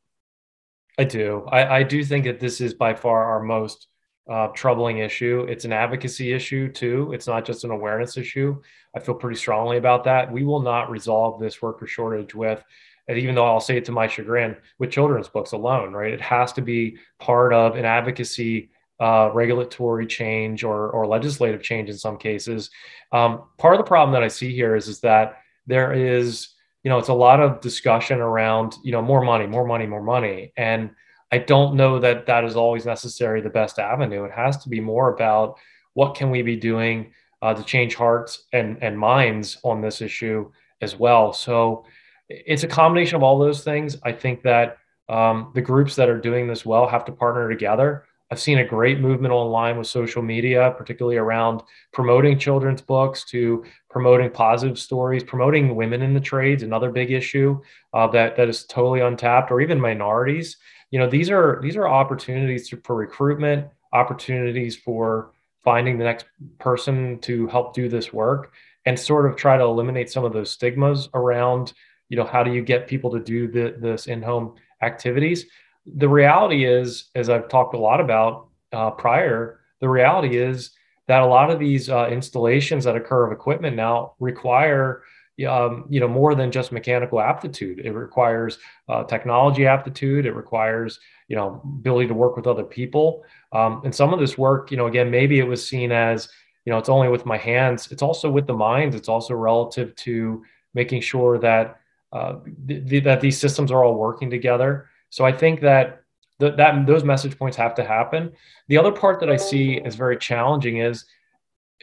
[0.98, 1.44] I do.
[1.50, 3.88] I, I do think that this is by far our most
[4.30, 5.46] uh, troubling issue.
[5.48, 7.12] It's an advocacy issue too.
[7.12, 8.60] It's not just an awareness issue.
[8.96, 10.30] I feel pretty strongly about that.
[10.30, 12.64] We will not resolve this worker shortage with
[13.08, 16.12] and even though I'll say it to my chagrin with children's books alone, right?
[16.12, 21.90] It has to be part of an advocacy uh, regulatory change or, or legislative change
[21.90, 22.70] in some cases.
[23.12, 26.48] Um, part of the problem that I see here is, is that there is,
[26.82, 30.02] you know, it's a lot of discussion around, you know, more money, more money, more
[30.02, 30.52] money.
[30.56, 30.90] And
[31.32, 34.24] I don't know that that is always necessarily the best avenue.
[34.24, 35.58] It has to be more about
[35.94, 37.12] what can we be doing
[37.42, 41.32] uh, to change hearts and, and minds on this issue as well.
[41.32, 41.84] So,
[42.28, 43.96] it's a combination of all those things.
[44.02, 48.04] I think that um, the groups that are doing this well have to partner together.
[48.30, 53.64] I've seen a great movement online with social media, particularly around promoting children's books to
[53.90, 57.60] promoting positive stories, promoting women in the trades, another big issue
[57.92, 60.56] uh, that that is totally untapped, or even minorities.
[60.90, 65.32] You know, these are these are opportunities for recruitment, opportunities for
[65.62, 66.26] finding the next
[66.58, 68.52] person to help do this work,
[68.86, 71.74] and sort of try to eliminate some of those stigmas around
[72.08, 75.46] you know how do you get people to do the, this in-home activities?
[75.86, 80.70] The reality is as i've talked a lot about uh, prior the reality is
[81.06, 85.02] that a lot of these uh, installations that occur of equipment now require
[85.48, 87.80] um, you know more than just mechanical aptitude.
[87.80, 90.26] It requires uh, technology aptitude.
[90.26, 93.24] It requires you know ability to work with other people.
[93.52, 96.28] Um, and some of this work you know again maybe it was seen as
[96.64, 97.90] you know it's only with my hands.
[97.90, 98.94] It's also with the minds.
[98.94, 101.80] It's also relative to making sure that
[102.14, 102.36] uh,
[102.68, 104.88] th- th- that these systems are all working together.
[105.10, 106.02] So I think that
[106.40, 108.32] th- that those message points have to happen.
[108.68, 111.04] The other part that I see as very challenging is,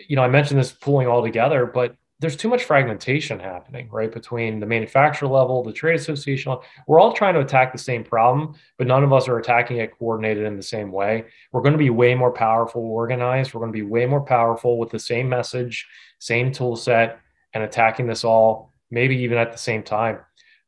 [0.07, 4.11] you know, I mentioned this pulling all together, but there's too much fragmentation happening, right?
[4.11, 8.53] Between the manufacturer level, the trade association, we're all trying to attack the same problem,
[8.77, 11.25] but none of us are attacking it coordinated in the same way.
[11.51, 13.53] We're going to be way more powerful organized.
[13.53, 15.87] We're going to be way more powerful with the same message,
[16.19, 17.19] same tool set,
[17.55, 20.19] and attacking this all, maybe even at the same time.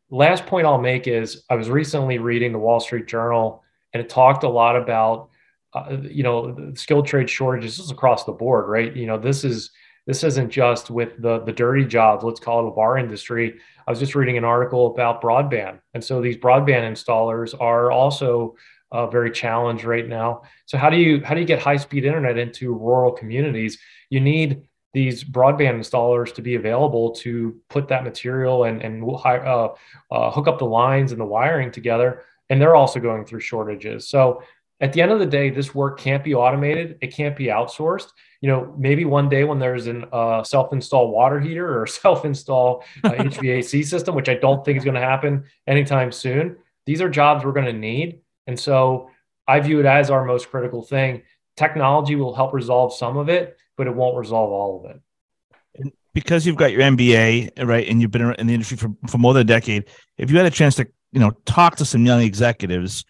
[0.10, 4.10] Last point I'll make is I was recently reading the Wall Street Journal, and it
[4.10, 5.30] talked a lot about,
[5.74, 8.96] uh, you know, skilled trade shortages just across the board, right?
[8.96, 9.72] You know, this is
[10.06, 13.56] this isn't just with the the dirty jobs let's call it a bar industry
[13.88, 18.56] i was just reading an article about broadband and so these broadband installers are also
[18.92, 22.06] uh, very challenged right now so how do you how do you get high speed
[22.06, 28.04] internet into rural communities you need these broadband installers to be available to put that
[28.04, 29.70] material and and uh,
[30.12, 34.08] uh, hook up the lines and the wiring together and they're also going through shortages
[34.08, 34.42] so
[34.82, 38.10] at the end of the day this work can't be automated it can't be outsourced
[38.44, 43.12] you know, maybe one day when there's an uh, self-install water heater or self-install uh,
[43.12, 46.58] HVAC system, which I don't think is going to happen anytime soon.
[46.86, 49.10] These are jobs we're going to need, and so
[49.48, 51.24] I view it as our most critical thing.
[51.56, 55.94] Technology will help resolve some of it, but it won't resolve all of it.
[56.14, 59.34] because you've got your MBA, right, and you've been in the industry for, for more
[59.34, 59.86] than a decade,
[60.18, 63.06] if you had a chance to, you know, talk to some young executives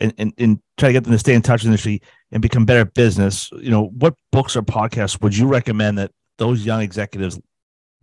[0.00, 2.02] and, and, and try to get them to stay in touch with the industry,
[2.34, 6.10] and become better at business, you know, what books or podcasts would you recommend that
[6.36, 7.38] those young executives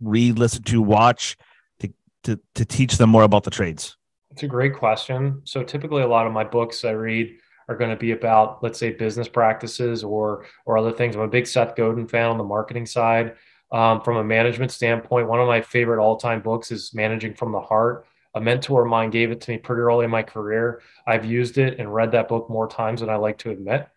[0.00, 1.36] read, listen to, watch
[1.80, 1.92] to,
[2.24, 3.96] to, to teach them more about the trades?
[4.30, 5.42] It's a great question.
[5.44, 7.36] So typically a lot of my books I read
[7.68, 11.16] are going to be about, let's say, business practices or or other things.
[11.16, 13.36] I'm a big Seth Godin fan on the marketing side.
[13.70, 17.60] Um, from a management standpoint, one of my favorite all-time books is Managing from the
[17.60, 18.06] Heart.
[18.34, 20.82] A mentor of mine gave it to me pretty early in my career.
[21.06, 23.88] I've used it and read that book more times than I like to admit.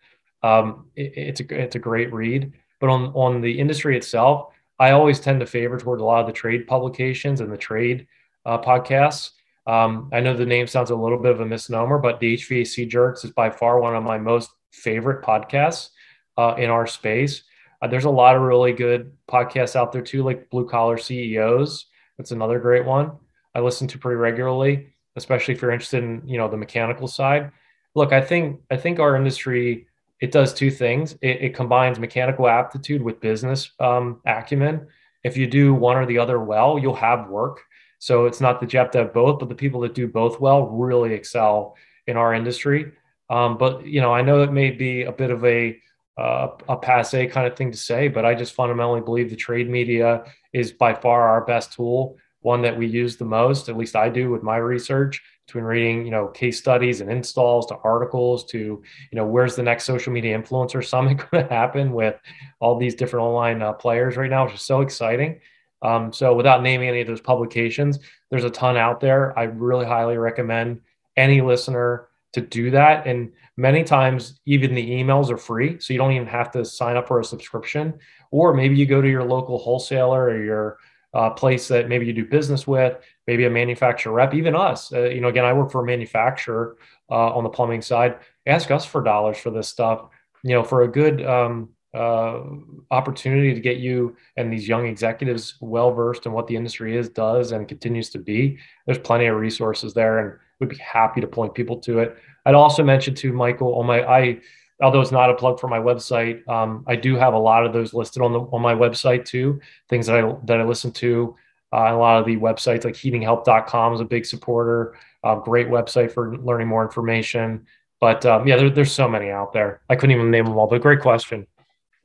[0.42, 2.52] Um, it, it's a it's a great read.
[2.80, 6.26] But on on the industry itself, I always tend to favor toward a lot of
[6.26, 8.06] the trade publications and the trade
[8.44, 9.30] uh, podcasts.
[9.66, 12.88] Um, I know the name sounds a little bit of a misnomer, but the HVAC
[12.88, 15.90] Jerks is by far one of my most favorite podcasts
[16.36, 17.42] uh, in our space.
[17.82, 21.86] Uh, there's a lot of really good podcasts out there too, like Blue Collar CEOs.
[22.16, 23.12] That's another great one
[23.54, 27.50] I listen to pretty regularly, especially if you're interested in you know the mechanical side.
[27.94, 29.86] Look, I think I think our industry
[30.20, 31.14] it does two things.
[31.22, 34.86] It, it combines mechanical aptitude with business um, acumen.
[35.24, 37.62] If you do one or the other well, you'll have work.
[38.06, 40.38] So it's not that you have to have both, but the people that do both
[40.38, 41.74] well really excel
[42.06, 42.92] in our industry.
[43.28, 45.76] Um, but you know, I know it may be a bit of a
[46.16, 49.68] uh, a passe kind of thing to say, but I just fundamentally believe the trade
[49.68, 53.68] media is by far our best tool, one that we use the most.
[53.68, 57.66] At least I do with my research between reading, you know, case studies and installs
[57.66, 61.92] to articles to, you know, where's the next social media influencer summit going to happen
[61.92, 62.14] with
[62.60, 65.40] all these different online uh, players right now, which is so exciting.
[65.82, 67.98] Um, so without naming any of those publications,
[68.30, 69.38] there's a ton out there.
[69.38, 70.80] I really highly recommend
[71.16, 73.06] any listener to do that.
[73.06, 75.78] And many times, even the emails are free.
[75.80, 77.98] So you don't even have to sign up for a subscription.
[78.30, 80.78] Or maybe you go to your local wholesaler or your
[81.14, 84.92] uh, place that maybe you do business with, maybe a manufacturer rep, even us.
[84.92, 86.76] Uh, you know, again, I work for a manufacturer
[87.10, 88.18] uh, on the plumbing side.
[88.44, 90.08] Ask us for dollars for this stuff.
[90.42, 92.42] You know, for a good um, uh,
[92.90, 97.08] opportunity to get you and these young executives well versed in what the industry is,
[97.08, 98.58] does, and continues to be.
[98.84, 102.16] There's plenty of resources there, and we'd be happy to point people to it.
[102.44, 104.40] I'd also mention to Michael on my I
[104.82, 107.72] although it's not a plug for my website, um, I do have a lot of
[107.72, 109.60] those listed on the on my website too.
[109.88, 111.36] Things that I that I listen to.
[111.72, 114.96] Uh, a lot of the websites like heatinghelp.com is a big supporter.
[115.42, 117.66] Great website for learning more information.
[118.00, 119.80] But um, yeah, there, there's so many out there.
[119.88, 120.68] I couldn't even name them all.
[120.68, 121.46] But great question.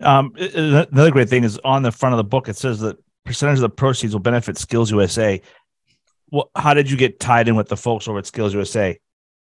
[0.02, 2.50] Um, another great thing is on the front of the book.
[2.50, 5.42] It says that percentage of the proceeds will benefit Skills USA.
[6.32, 9.00] Well, how did you get tied in with the folks over at Skills USA?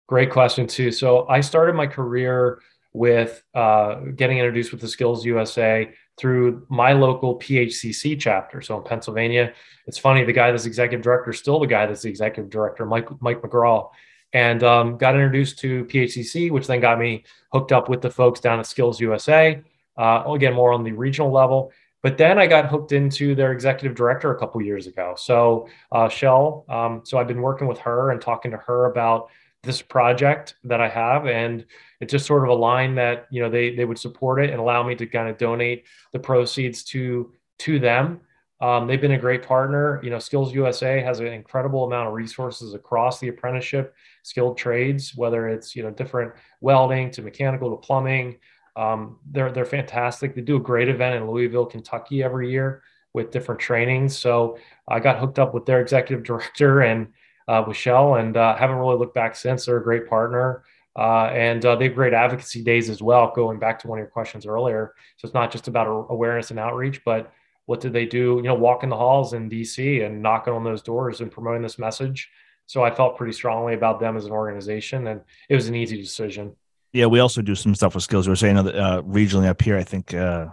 [0.07, 0.93] Great question too.
[0.93, 2.61] So I started my career
[2.93, 8.63] with uh, getting introduced with the Skills USA through my local PHCC chapter.
[8.63, 9.53] So in Pennsylvania,
[9.87, 12.87] it's funny, the guy that's executive director is still the guy that's the executive director,
[12.87, 13.91] Mike, Mike McGraw.
[14.33, 18.41] And um, got introduced to PHCC, which then got me hooked up with the folks
[18.41, 19.63] down at Skills USA.
[19.97, 21.73] Uh, again, more on the regional level.
[22.03, 25.15] But then I got hooked into their executive director a couple years ago.
[25.17, 29.29] So uh, Chelle, um, so I've been working with her and talking to her about
[29.63, 31.67] this project that I have, and
[32.01, 34.83] it just sort of aligned that you know they they would support it and allow
[34.83, 38.21] me to kind of donate the proceeds to to them.
[38.61, 40.01] Um, they've been a great partner.
[40.03, 45.15] You know, Skills USA has an incredible amount of resources across the apprenticeship skilled trades,
[45.15, 48.39] whether it's you know different welding to mechanical to plumbing.
[48.77, 50.35] Um, they're they're fantastic.
[50.35, 54.17] They do a great event in Louisville, Kentucky every year with different trainings.
[54.19, 57.09] So I got hooked up with their executive director and
[57.49, 59.67] uh, with Chelle, and uh, haven't really looked back since.
[59.67, 60.65] They're a great partner.
[60.97, 63.31] Uh, and uh, they have great advocacy days as well.
[63.35, 66.59] Going back to one of your questions earlier, so it's not just about awareness and
[66.59, 67.33] outreach, but
[67.67, 68.37] what did they do?
[68.37, 71.79] You know, walking the halls in DC and knocking on those doors and promoting this
[71.79, 72.31] message.
[72.65, 76.01] So I felt pretty strongly about them as an organization, and it was an easy
[76.01, 76.57] decision.
[76.97, 78.27] Yeah, we also do some stuff with Skills.
[78.27, 79.77] We are saying uh, regionally up here.
[79.77, 80.47] I think uh,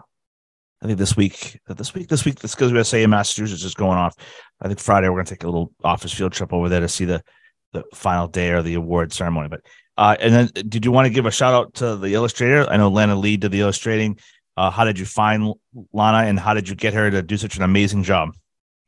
[0.81, 3.97] I think this week, this week, this week, the Skills USA in Massachusetts is going
[3.97, 4.13] off.
[4.59, 6.89] I think Friday we're going to take a little office field trip over there to
[6.89, 7.23] see the
[7.71, 9.47] the final day or the award ceremony.
[9.47, 9.61] But
[9.97, 12.69] uh, and then, did you want to give a shout out to the illustrator?
[12.69, 14.19] I know Lana Lee did the illustrating.
[14.57, 15.53] Uh, how did you find
[15.93, 18.35] Lana, and how did you get her to do such an amazing job?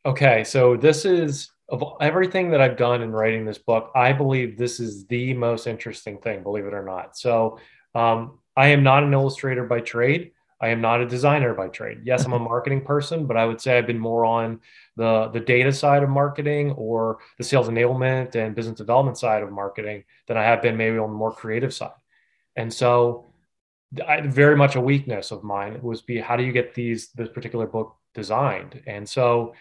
[0.06, 3.92] Okay, so this is of everything that I've done in writing this book.
[3.96, 7.18] I believe this is the most interesting thing, believe it or not.
[7.18, 7.60] So,
[7.96, 10.32] um, I am not an illustrator by trade.
[10.62, 12.00] I am not a designer by trade.
[12.04, 14.62] Yes, I'm a marketing person, but I would say I've been more on
[14.96, 19.52] the, the data side of marketing or the sales enablement and business development side of
[19.52, 21.92] marketing than I have been maybe on the more creative side.
[22.56, 23.26] And so
[24.08, 27.30] I, very much a weakness of mine was be how do you get these this
[27.30, 28.82] particular book designed?
[28.88, 29.54] And so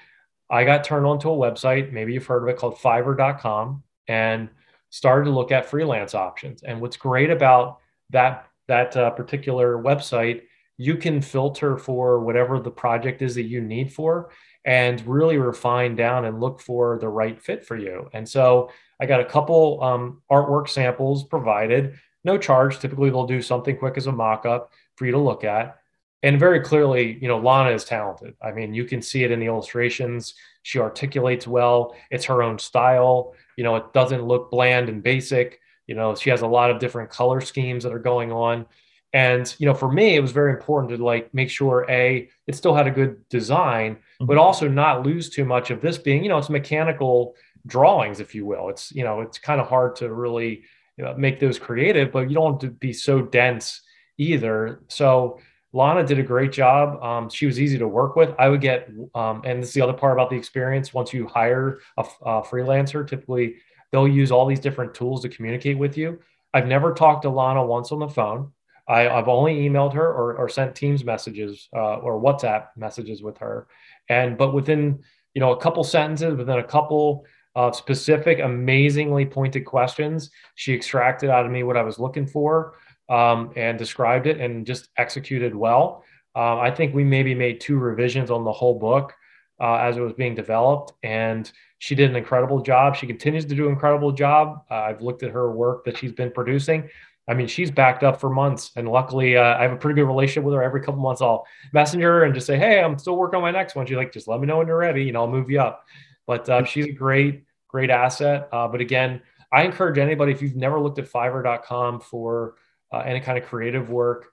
[0.51, 4.49] I got turned onto a website, maybe you've heard of it called fiverr.com and
[4.91, 6.63] started to look at freelance options.
[6.63, 7.79] And what's great about
[8.11, 10.43] that that uh, particular website
[10.77, 14.31] you can filter for whatever the project is that you need for
[14.65, 18.09] and really refine down and look for the right fit for you.
[18.13, 22.79] And so I got a couple um, artwork samples provided, no charge.
[22.79, 25.77] Typically, they'll do something quick as a mock up for you to look at.
[26.25, 28.35] And very clearly, you know, Lana is talented.
[28.43, 30.35] I mean, you can see it in the illustrations.
[30.63, 31.95] She articulates well.
[32.11, 33.35] It's her own style.
[33.59, 35.61] You know, it doesn't look bland and basic.
[35.87, 38.65] You know, she has a lot of different color schemes that are going on.
[39.13, 42.57] And you know, for me, it was very important to like make sure a it
[42.57, 44.25] still had a good design, mm-hmm.
[44.27, 48.35] but also not lose too much of this being you know it's mechanical drawings, if
[48.35, 48.71] you will.
[48.71, 50.65] It's you know it's kind of hard to really
[50.97, 53.83] you know, make those creative, but you don't want to be so dense
[54.19, 54.81] either.
[54.89, 55.41] So
[55.75, 57.03] Lana did a great job.
[57.03, 58.33] Um, she was easy to work with.
[58.39, 60.95] I would get, um, and this is the other part about the experience.
[60.95, 63.57] Once you hire a, a freelancer, typically
[63.91, 66.21] they'll use all these different tools to communicate with you.
[66.55, 68.53] I've never talked to Lana once on the phone.
[68.87, 73.39] I, have only emailed her or, or sent Teams messages uh, or WhatsApp messages with
[73.39, 73.67] her,
[74.09, 79.65] and but within you know a couple sentences, within a couple of specific, amazingly pointed
[79.65, 82.75] questions, she extracted out of me what I was looking for
[83.09, 86.05] um, and described it and just executed well.
[86.37, 89.13] Uh, I think we maybe made two revisions on the whole book
[89.61, 92.97] uh, as it was being developed, and she did an incredible job.
[92.97, 94.65] She continues to do an incredible job.
[94.71, 96.89] Uh, I've looked at her work that she's been producing.
[97.29, 100.07] I mean, she's backed up for months, and luckily, uh, I have a pretty good
[100.07, 100.63] relationship with her.
[100.63, 103.51] Every couple months, I'll messenger her and just say, "Hey, I'm still working on my
[103.51, 105.61] next one." She's like, "Just let me know when you're ready, know, I'll move you
[105.61, 105.85] up."
[106.27, 108.49] But uh, she's a great, great asset.
[108.53, 112.57] Uh, but again, I encourage anybody if you've never looked at Fiverr.com for
[112.93, 114.27] uh, any kind of creative work,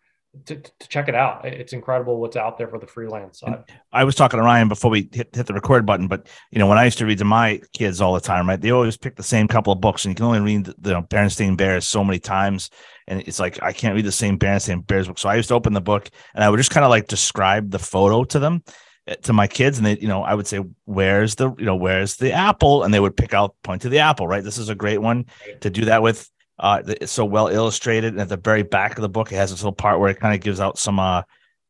[0.45, 1.45] to, to, check it out.
[1.45, 3.63] It's incredible what's out there for the freelance side.
[3.91, 6.67] I was talking to Ryan before we hit, hit the record button, but you know,
[6.67, 9.17] when I used to read to my kids all the time, right, they always pick
[9.17, 11.57] the same couple of books and you can only read the, the you know, Berenstain
[11.57, 12.69] Bears so many times.
[13.07, 15.19] And it's like, I can't read the same Berenstain Bears book.
[15.19, 17.69] So I used to open the book and I would just kind of like describe
[17.69, 18.63] the photo to them
[19.07, 21.75] eh, to my kids and they you know i would say where's the you know
[21.75, 24.69] where's the apple and they would pick out point to the apple right this is
[24.69, 25.25] a great one
[25.59, 26.29] to do that with
[26.61, 28.13] uh, it's so well illustrated.
[28.13, 30.19] And at the very back of the book, it has this little part where it
[30.19, 31.23] kind of gives out some uh,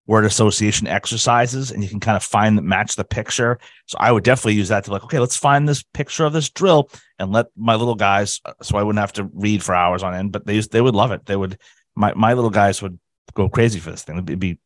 [0.05, 3.57] word association exercises, and you can kind of find that match the picture.
[3.87, 6.49] So I would definitely use that to like, okay, let's find this picture of this
[6.49, 10.03] drill and let my little guys, uh, so I wouldn't have to read for hours
[10.03, 10.33] on end.
[10.33, 11.25] But they they would love it.
[11.25, 11.57] They would
[11.95, 12.99] my my little guys would
[13.33, 14.17] go crazy for this thing.
[14.17, 14.59] It'd be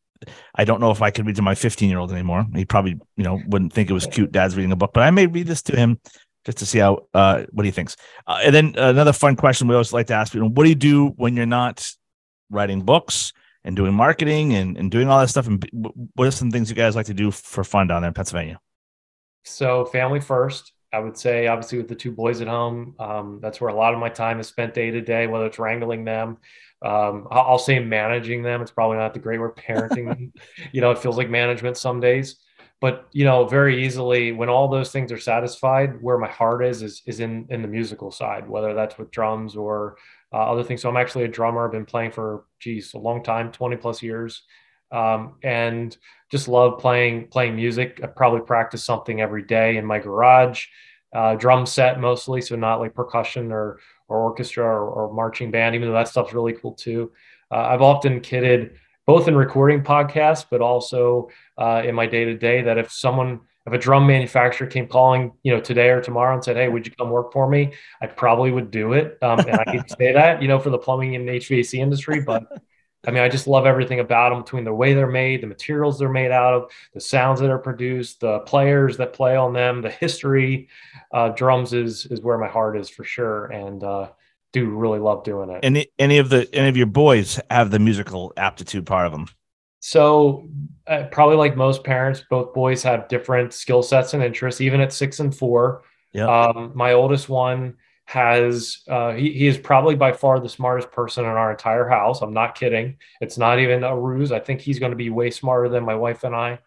[0.54, 2.46] I don't know if I could read to my 15 year old anymore.
[2.54, 4.32] He probably, you know, wouldn't think it was cute.
[4.32, 6.00] Dad's reading a book, but I may read this to him
[6.46, 7.96] just to see how uh, what he thinks.
[8.26, 10.76] Uh, and then another fun question we always like to ask you: What do you
[10.76, 11.86] do when you're not
[12.48, 13.32] writing books
[13.64, 15.48] and doing marketing and, and doing all that stuff?
[15.48, 15.62] And
[16.14, 18.60] what are some things you guys like to do for fun down there in Pennsylvania?
[19.44, 20.72] So, family first.
[20.92, 23.92] I would say, obviously, with the two boys at home, um, that's where a lot
[23.92, 26.38] of my time is spent day to day, whether it's wrangling them.
[26.80, 28.62] Um, I'll say managing them.
[28.62, 30.32] It's probably not the great word parenting them.
[30.72, 32.36] You know, it feels like management some days
[32.80, 36.82] but you know very easily when all those things are satisfied where my heart is
[36.82, 39.96] is, is in in the musical side whether that's with drums or
[40.32, 43.22] uh, other things so i'm actually a drummer i've been playing for geez a long
[43.22, 44.42] time 20 plus years
[44.92, 45.96] um, and
[46.30, 48.00] just love playing playing music.
[48.02, 50.66] I probably practice something every day in my garage,
[51.14, 55.74] uh, drum set mostly, so not like percussion or or orchestra or, or marching band,
[55.74, 57.12] even though that stuff's really cool too.
[57.50, 62.36] Uh, I've often kidded both in recording podcasts, but also uh, in my day to
[62.36, 66.34] day that if someone if a drum manufacturer came calling, you know, today or tomorrow
[66.34, 69.18] and said, "Hey, would you come work for me?" I probably would do it.
[69.22, 72.44] Um, and I can say that, you know, for the plumbing and HVAC industry, but
[73.06, 75.98] I mean, I just love everything about them between the way they're made, the materials
[75.98, 79.80] they're made out of, the sounds that are produced, the players that play on them,
[79.80, 80.68] the history.
[81.12, 84.08] Uh, drums is is where my heart is for sure, and uh,
[84.56, 85.60] do really love doing it.
[85.62, 89.28] Any any of the any of your boys have the musical aptitude part of them?
[89.80, 90.48] So,
[90.86, 94.92] uh, probably like most parents, both boys have different skill sets and interests, even at
[94.92, 95.82] six and four.
[96.12, 96.26] Yeah.
[96.26, 97.74] Um, my oldest one
[98.06, 102.22] has, uh, he, he is probably by far the smartest person in our entire house.
[102.22, 102.96] I'm not kidding.
[103.20, 104.32] It's not even a ruse.
[104.32, 106.58] I think he's going to be way smarter than my wife and I.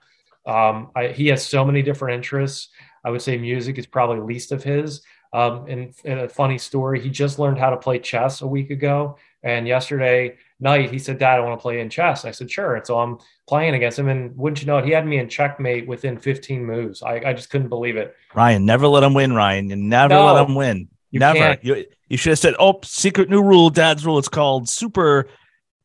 [0.46, 1.08] Um, I.
[1.08, 2.70] He has so many different interests.
[3.04, 5.02] I would say music is probably least of his.
[5.32, 8.72] Um, and, and, a funny story, he just learned how to play chess a week
[8.72, 9.18] ago.
[9.44, 12.26] And yesterday night, he said, Dad, I want to play in chess.
[12.26, 12.76] I said, Sure.
[12.76, 14.10] And so I'm playing against him.
[14.10, 17.04] And wouldn't you know it, he had me in checkmate within 15 moves.
[17.04, 18.16] I, I just couldn't believe it.
[18.34, 19.70] Ryan, never let him win, Ryan.
[19.70, 20.90] You never no, let him win.
[21.12, 21.58] You never.
[21.62, 24.18] You, you should have said, Oh, secret new rule, Dad's rule.
[24.18, 25.28] It's called super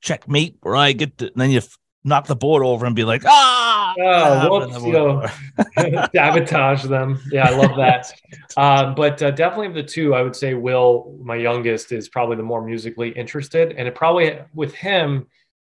[0.01, 1.61] checkmate, where I get to, then you
[2.05, 5.27] knock the board over and be like, ah, oh, whoops, you know,
[6.15, 7.19] sabotage them.
[7.31, 8.13] Yeah, I love that.
[8.57, 12.37] um, but uh, definitely of the two, I would say Will, my youngest, is probably
[12.37, 15.27] the more musically interested, and it probably with him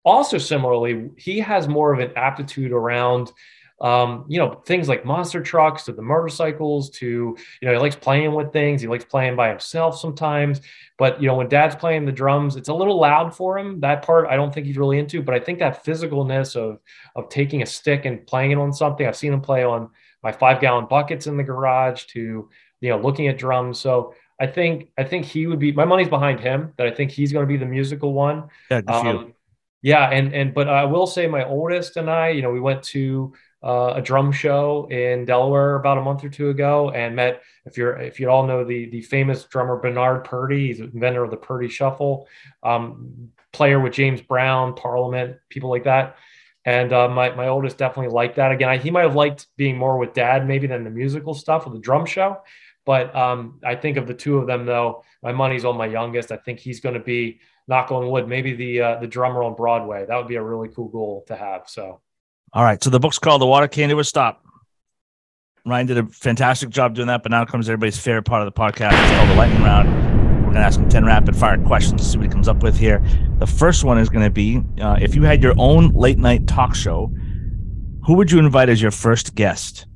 [0.04, 3.30] also similarly, he has more of an aptitude around
[3.82, 7.96] um, you know, things like monster trucks to the motorcycles to, you know, he likes
[7.96, 8.80] playing with things.
[8.80, 10.60] He likes playing by himself sometimes.
[10.98, 13.80] But, you know, when dad's playing the drums, it's a little loud for him.
[13.80, 15.20] That part I don't think he's really into.
[15.20, 16.78] But I think that physicalness of,
[17.16, 19.90] of taking a stick and playing it on something, I've seen him play on
[20.22, 22.48] my five gallon buckets in the garage to,
[22.80, 23.80] you know, looking at drums.
[23.80, 27.10] So I think, I think he would be, my money's behind him that I think
[27.10, 28.44] he's going to be the musical one.
[28.70, 29.34] Yeah, um,
[29.82, 30.08] yeah.
[30.08, 33.34] And, and, but I will say my oldest and I, you know, we went to,
[33.62, 37.76] uh, a drum show in Delaware about a month or two ago and met if
[37.76, 41.36] you're if you all know the the famous drummer Bernard Purdie, he's inventor of the
[41.36, 42.26] Purdie Shuffle,
[42.62, 46.16] um, player with James Brown, Parliament, people like that.
[46.64, 48.50] And uh, my my oldest definitely liked that.
[48.50, 51.66] Again, I, he might have liked being more with dad maybe than the musical stuff
[51.66, 52.38] of the drum show.
[52.84, 56.32] But um, I think of the two of them though, my money's on my youngest.
[56.32, 59.54] I think he's going to be knock on wood, maybe the uh, the drummer on
[59.54, 60.04] Broadway.
[60.04, 61.68] That would be a really cool goal to have.
[61.68, 62.00] So.
[62.54, 62.82] All right.
[62.82, 64.44] So the book's called The Water Came to a Stop.
[65.64, 68.60] Ryan did a fantastic job doing that, but now comes everybody's favorite part of the
[68.60, 68.92] podcast.
[68.92, 69.88] It's called the lightning round.
[70.36, 72.62] We're going to ask him 10 rapid fire questions, to see what he comes up
[72.62, 73.02] with here.
[73.38, 76.46] The first one is going to be uh, if you had your own late night
[76.46, 77.10] talk show,
[78.04, 79.86] who would you invite as your first guest?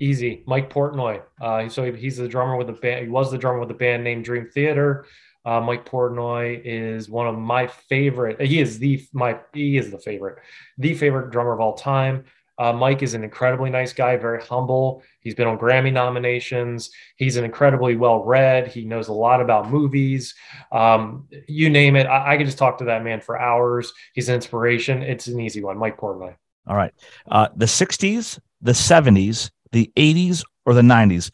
[0.00, 1.22] Easy, Mike Portnoy.
[1.40, 3.04] Uh, so he's the drummer with the band.
[3.04, 5.06] He was the drummer with the band named Dream Theater.
[5.44, 8.40] Uh, Mike Portnoy is one of my favorite.
[8.40, 10.38] He is the my he is the favorite,
[10.78, 12.24] the favorite drummer of all time.
[12.56, 15.02] Uh, Mike is an incredibly nice guy, very humble.
[15.20, 16.90] He's been on Grammy nominations.
[17.16, 18.68] He's an incredibly well read.
[18.68, 20.34] He knows a lot about movies.
[20.70, 22.06] Um, you name it.
[22.06, 23.92] I, I could just talk to that man for hours.
[24.14, 25.02] He's an inspiration.
[25.02, 25.78] It's an easy one.
[25.78, 26.36] Mike Portnoy.
[26.66, 26.94] All right.
[27.28, 31.30] Uh, the 60s, the 70s, the 80s, or the 90s?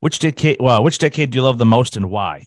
[0.00, 0.56] Which decade?
[0.58, 2.46] Well, which decade do you love the most and why?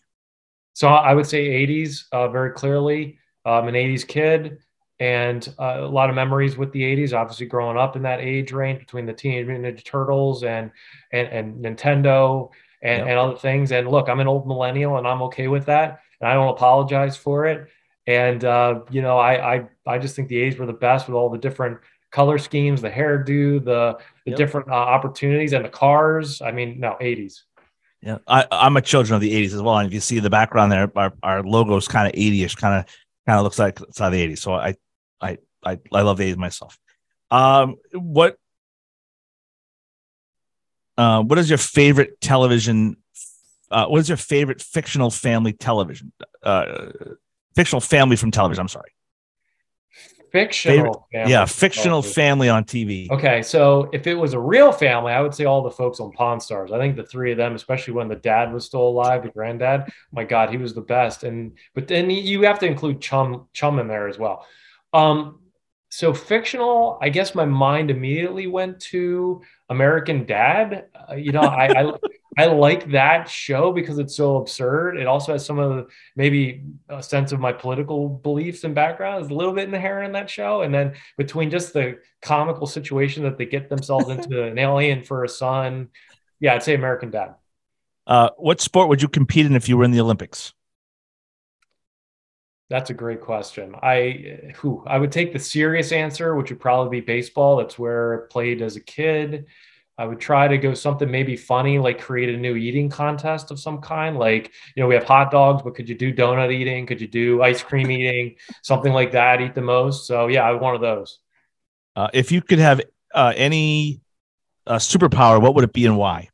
[0.76, 3.18] So I would say 80s uh, very clearly.
[3.46, 4.58] I'm an 80s kid
[5.00, 8.52] and uh, a lot of memories with the 80s obviously growing up in that age
[8.52, 10.70] range between the teenage mutant ninja turtles and
[11.12, 12.50] and, and nintendo
[12.82, 13.08] and, yep.
[13.08, 16.30] and other things and look i'm an old millennial and i'm okay with that and
[16.30, 17.68] i don't apologize for it
[18.06, 21.14] and uh, you know I, I i just think the 80s were the best with
[21.14, 21.78] all the different
[22.10, 24.36] color schemes the hairdo the the yep.
[24.36, 27.42] different uh, opportunities and the cars i mean no 80s
[28.02, 30.30] yeah, I, I'm a children of the '80s as well, and if you see the
[30.30, 32.86] background there, our, our logo is kind of '80ish, kind of
[33.26, 34.38] kind of looks like it's out of the '80s.
[34.38, 34.74] So I
[35.20, 36.78] I I, I love the '80s myself.
[37.30, 38.36] Um, what
[40.96, 42.96] uh, what is your favorite television?
[43.70, 46.12] Uh, what is your favorite fictional family television?
[46.42, 46.90] Uh,
[47.54, 48.60] fictional family from television.
[48.60, 48.92] I'm sorry
[50.44, 51.30] fictional family.
[51.30, 53.10] Yeah, fictional family on TV.
[53.10, 56.12] Okay, so if it was a real family, I would say all the folks on
[56.12, 56.72] Pawn Stars.
[56.72, 59.90] I think the three of them, especially when the dad was still alive, the granddad.
[60.12, 61.24] my God, he was the best.
[61.24, 64.46] And but then you have to include Chum Chum in there as well.
[64.92, 65.40] Um,
[65.90, 70.86] so fictional, I guess my mind immediately went to American Dad.
[71.10, 71.92] Uh, you know, I, I
[72.36, 74.98] I like that show because it's so absurd.
[74.98, 79.24] It also has some of the maybe a sense of my political beliefs and background
[79.24, 80.60] is a little bit inherent in that show.
[80.60, 85.24] And then between just the comical situation that they get themselves into an alien for
[85.24, 85.88] a son,
[86.38, 87.36] yeah, I'd say American Dad.
[88.06, 90.52] Uh, what sport would you compete in if you were in the Olympics?
[92.68, 93.76] That's a great question.
[93.80, 97.56] I who I would take the serious answer, which would probably be baseball.
[97.56, 99.46] That's where I played as a kid.
[99.98, 103.58] I would try to go something maybe funny, like create a new eating contest of
[103.58, 104.18] some kind.
[104.18, 106.86] Like, you know, we have hot dogs, but could you do donut eating?
[106.86, 108.36] Could you do ice cream eating?
[108.62, 110.06] Something like that, eat the most.
[110.06, 111.18] So, yeah, I one of those.
[111.94, 112.82] Uh, if you could have
[113.14, 114.02] uh, any
[114.66, 116.28] uh, superpower, what would it be and why?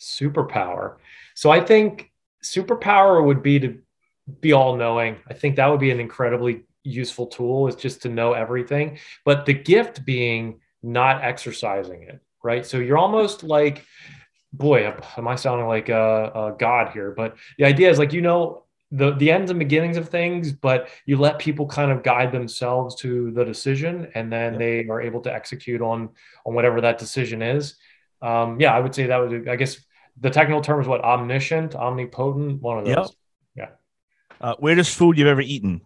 [0.00, 0.96] Superpower.
[1.34, 2.12] So, I think
[2.42, 3.78] superpower would be to
[4.40, 5.16] be all knowing.
[5.28, 8.98] I think that would be an incredibly useful tool, is just to know everything.
[9.26, 12.66] But the gift being, not exercising it, right?
[12.66, 13.84] So you're almost like,
[14.52, 17.12] boy, am I sounding like a, a god here?
[17.16, 20.88] But the idea is like, you know, the, the ends and beginnings of things, but
[21.06, 25.22] you let people kind of guide themselves to the decision and then they are able
[25.22, 26.10] to execute on,
[26.44, 27.76] on whatever that decision is.
[28.20, 29.78] Um, yeah, I would say that would, I guess
[30.20, 33.14] the technical term is what omniscient, omnipotent, one of those.
[33.56, 33.70] Yep.
[34.40, 34.46] Yeah.
[34.46, 35.80] Uh, weirdest food you've ever eaten?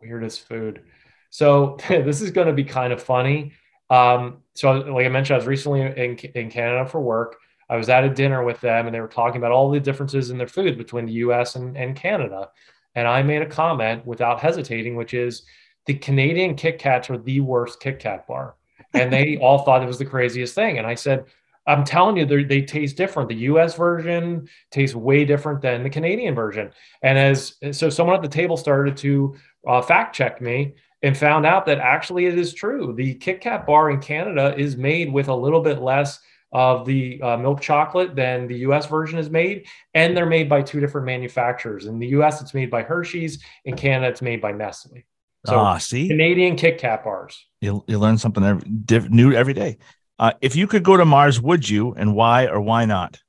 [0.00, 0.82] Weirdest food.
[1.30, 3.52] So this is going to be kind of funny.
[3.90, 7.36] Um, so, like I mentioned, I was recently in, in Canada for work.
[7.70, 10.30] I was at a dinner with them and they were talking about all the differences
[10.30, 12.50] in their food between the US and, and Canada.
[12.94, 15.42] And I made a comment without hesitating, which is
[15.86, 18.56] the Canadian Kit Kats are the worst Kit Kat bar.
[18.94, 20.78] And they all thought it was the craziest thing.
[20.78, 21.26] And I said,
[21.66, 23.28] I'm telling you, they taste different.
[23.28, 26.70] The US version tastes way different than the Canadian version.
[27.02, 29.36] And as so, someone at the table started to
[29.66, 32.94] uh, fact check me and found out that actually it is true.
[32.96, 36.20] The Kit Kat bar in Canada is made with a little bit less
[36.52, 39.66] of the uh, milk chocolate than the US version is made.
[39.94, 41.86] And they're made by two different manufacturers.
[41.86, 43.42] In the US, it's made by Hershey's.
[43.64, 45.04] In Canada, it's made by Nestle.
[45.46, 47.46] So ah, see, Canadian Kit Kat bars.
[47.60, 49.78] You, you learn something every, diff, new every day.
[50.18, 51.94] Uh, if you could go to Mars, would you?
[51.94, 53.20] And why or why not?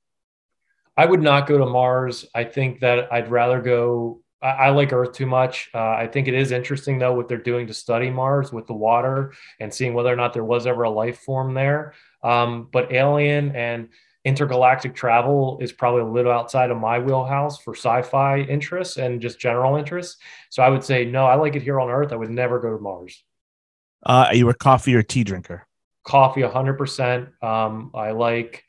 [0.97, 2.25] I would not go to Mars.
[2.33, 5.69] I think that I'd rather go I, I like Earth too much.
[5.73, 8.73] Uh, I think it is interesting though what they're doing to study Mars with the
[8.73, 11.93] water and seeing whether or not there was ever a life form there.
[12.23, 13.89] Um, but alien and
[14.25, 19.39] intergalactic travel is probably a little outside of my wheelhouse for sci-fi interests and just
[19.39, 20.17] general interests.
[20.49, 21.25] So I would say no.
[21.25, 22.11] I like it here on Earth.
[22.11, 23.23] I would never go to Mars.
[24.05, 25.65] Uh, are you a coffee or tea drinker?
[26.03, 27.29] Coffee, hundred um, percent.
[27.41, 28.63] I like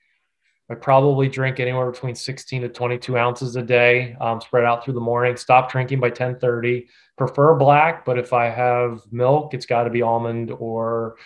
[0.71, 4.95] I probably drink anywhere between 16 to 22 ounces a day, um, spread out through
[4.95, 5.37] the morning.
[5.37, 6.87] Stop drinking by 10:30.
[7.19, 11.17] Prefer black, but if I have milk, it's got to be almond or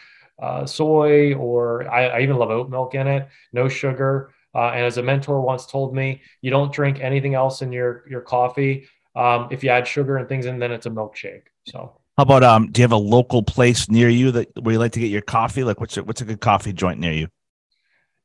[0.43, 3.29] uh, soy, or I, I, even love oat milk in it.
[3.53, 4.33] No sugar.
[4.55, 8.05] Uh, and as a mentor once told me, you don't drink anything else in your
[8.09, 8.89] your coffee.
[9.15, 11.43] Um, if you add sugar and things in, then it's a milkshake.
[11.69, 12.01] So.
[12.17, 12.71] How about um?
[12.71, 15.23] Do you have a local place near you that where you like to get your
[15.23, 15.65] coffee?
[15.65, 17.29] Like, what's a, what's a good coffee joint near you?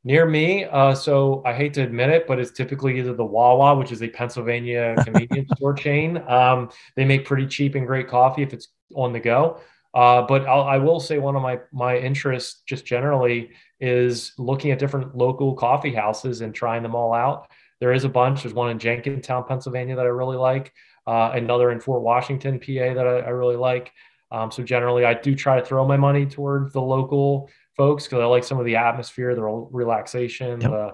[0.10, 0.66] Near me.
[0.66, 4.02] Uh, so I hate to admit it, but it's typically either the Wawa, which is
[4.02, 6.18] a Pennsylvania convenience store chain.
[6.28, 9.62] Um, they make pretty cheap and great coffee if it's on the go.
[9.94, 14.72] Uh, but I'll, I will say one of my my interests just generally is looking
[14.72, 17.48] at different local coffee houses and trying them all out.
[17.80, 18.42] There is a bunch.
[18.42, 20.74] There's one in Jenkintown, Pennsylvania that I really like.
[21.06, 23.92] Uh, another in Fort Washington, PA that I, I really like.
[24.32, 27.50] Um, so generally, I do try to throw my money towards the local
[27.80, 30.72] folks because I like some of the atmosphere, the relaxation, yep.
[30.72, 30.92] uh,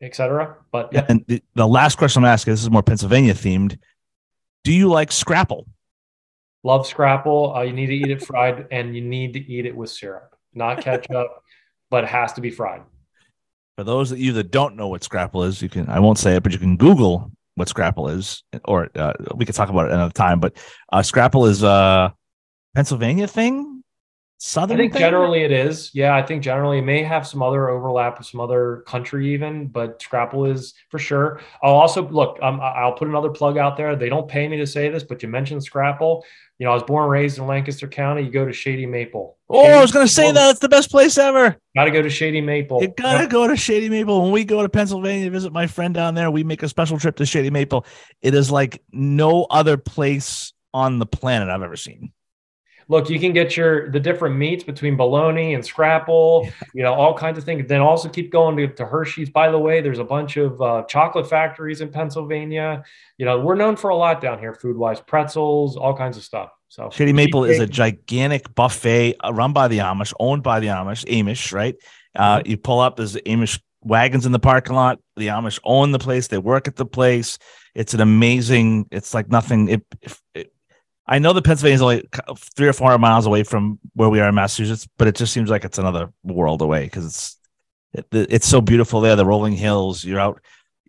[0.00, 0.56] etc.
[0.72, 1.04] But yeah.
[1.08, 3.78] And the, the last question I'm asking, this is more Pennsylvania themed.
[4.64, 5.66] Do you like Scrapple?
[6.64, 7.54] Love Scrapple.
[7.54, 10.34] Uh, you need to eat it fried, and you need to eat it with syrup,
[10.54, 11.28] not ketchup,
[11.90, 12.80] but it has to be fried.
[13.76, 16.36] For those of you that don't know what Scrapple is, you can I won't say
[16.36, 19.92] it, but you can Google what Scrapple is, or uh, we could talk about it
[19.92, 20.40] another time.
[20.40, 20.56] But
[20.90, 22.14] uh, Scrapple is a
[22.74, 23.81] Pennsylvania thing
[24.44, 24.76] Southern.
[24.76, 24.98] I think thing?
[24.98, 25.92] generally it is.
[25.94, 29.68] Yeah, I think generally it may have some other overlap with some other country even,
[29.68, 31.40] but Scrapple is for sure.
[31.62, 32.40] I'll also look.
[32.42, 33.94] Um, I'll put another plug out there.
[33.94, 36.24] They don't pay me to say this, but you mentioned Scrapple.
[36.58, 38.22] You know, I was born and raised in Lancaster County.
[38.22, 39.38] You go to Shady Maple.
[39.48, 41.56] Oh, Shady I was going to say that it's the best place ever.
[41.76, 42.82] Got to go to Shady Maple.
[42.82, 44.22] You got to go to Shady Maple.
[44.22, 46.98] When we go to Pennsylvania to visit my friend down there, we make a special
[46.98, 47.86] trip to Shady Maple.
[48.22, 52.12] It is like no other place on the planet I've ever seen
[52.88, 57.14] look, you can get your the different meats between bologna and scrapple, you know, all
[57.14, 57.66] kinds of things.
[57.68, 59.30] Then also keep going to, to Hershey's.
[59.30, 62.84] By the way, there's a bunch of uh, chocolate factories in Pennsylvania.
[63.18, 66.22] You know, we're known for a lot down here, food wise, pretzels, all kinds of
[66.22, 66.50] stuff.
[66.68, 70.68] So Shady Maple is a gigantic buffet uh, run by the Amish, owned by the
[70.68, 71.76] Amish, Amish, right?
[72.16, 72.50] Uh, mm-hmm.
[72.50, 74.98] you pull up, there's Amish wagons in the parking lot.
[75.16, 76.28] The Amish own the place.
[76.28, 77.38] They work at the place.
[77.74, 78.86] It's an amazing.
[78.90, 79.68] It's like nothing.
[79.68, 79.86] It,
[80.34, 80.51] it,
[81.06, 82.08] I know that Pennsylvania is only
[82.56, 85.32] three or four hundred miles away from where we are in Massachusetts, but it just
[85.32, 87.38] seems like it's another world away because it's
[87.92, 89.16] it, it's so beautiful there.
[89.16, 90.04] The rolling hills.
[90.04, 90.40] You're out.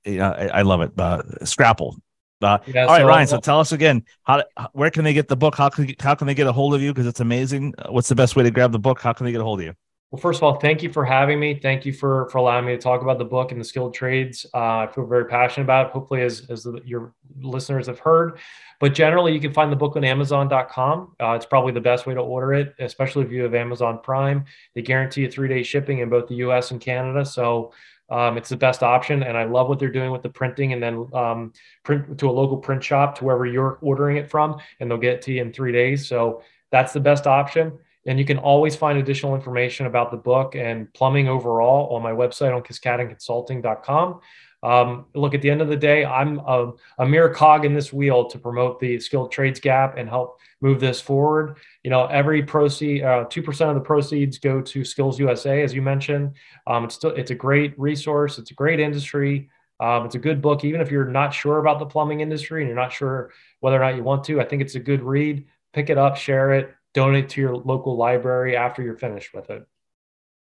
[0.05, 0.91] You know, I, I love it.
[0.97, 1.97] Uh, Scrapple.
[2.41, 3.27] Uh, yeah, all right, so, Ryan.
[3.27, 4.43] So tell us again how
[4.73, 5.55] where can they get the book?
[5.55, 6.93] How can how can they get a hold of you?
[6.93, 7.73] Because it's amazing.
[7.89, 8.99] What's the best way to grab the book?
[9.01, 9.73] How can they get a hold of you?
[10.13, 11.59] Well, first of all, thank you for having me.
[11.59, 14.45] Thank you for for allowing me to talk about the book and the skilled trades.
[14.53, 15.91] Uh, I feel very passionate about it.
[15.91, 18.37] Hopefully, as as the, your listeners have heard,
[18.79, 21.15] but generally, you can find the book on Amazon.com.
[21.19, 24.45] Uh, it's probably the best way to order it, especially if you have Amazon Prime.
[24.75, 26.69] They guarantee a three day shipping in both the U.S.
[26.69, 27.73] and Canada, so
[28.11, 29.23] um, it's the best option.
[29.23, 31.53] And I love what they're doing with the printing, and then um,
[31.83, 35.15] print to a local print shop to wherever you're ordering it from, and they'll get
[35.15, 36.07] it to you in three days.
[36.07, 37.79] So that's the best option.
[38.05, 42.11] And you can always find additional information about the book and plumbing overall on my
[42.11, 44.19] website on kiscadenconsulting.com.
[44.63, 47.91] Um, look, at the end of the day, I'm a, a, mere cog in this
[47.91, 51.57] wheel to promote the skilled trades gap and help move this forward.
[51.83, 55.81] You know, every proceed, uh, 2% of the proceeds go to Skills USA, as you
[55.81, 56.35] mentioned.
[56.65, 58.39] Um, it's, still, it's a great resource.
[58.39, 59.49] It's a great industry.
[59.81, 62.69] Um, it's a good book, even if you're not sure about the plumbing industry and
[62.69, 64.39] you're not sure whether or not you want to.
[64.39, 65.45] I think it's a good read.
[65.73, 69.65] Pick it up, share it, donate to your local library after you're finished with it.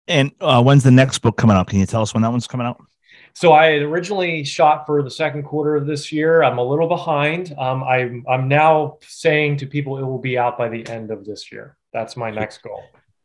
[0.08, 1.68] And uh, when's the next book coming out?
[1.68, 2.82] Can you tell us when that one's coming out?
[3.36, 6.44] So I originally shot for the second quarter of this year.
[6.44, 7.54] I'm a little behind.
[7.58, 11.26] Um, I'm I'm now saying to people it will be out by the end of
[11.26, 11.78] this year.
[11.94, 12.84] That's my next goal.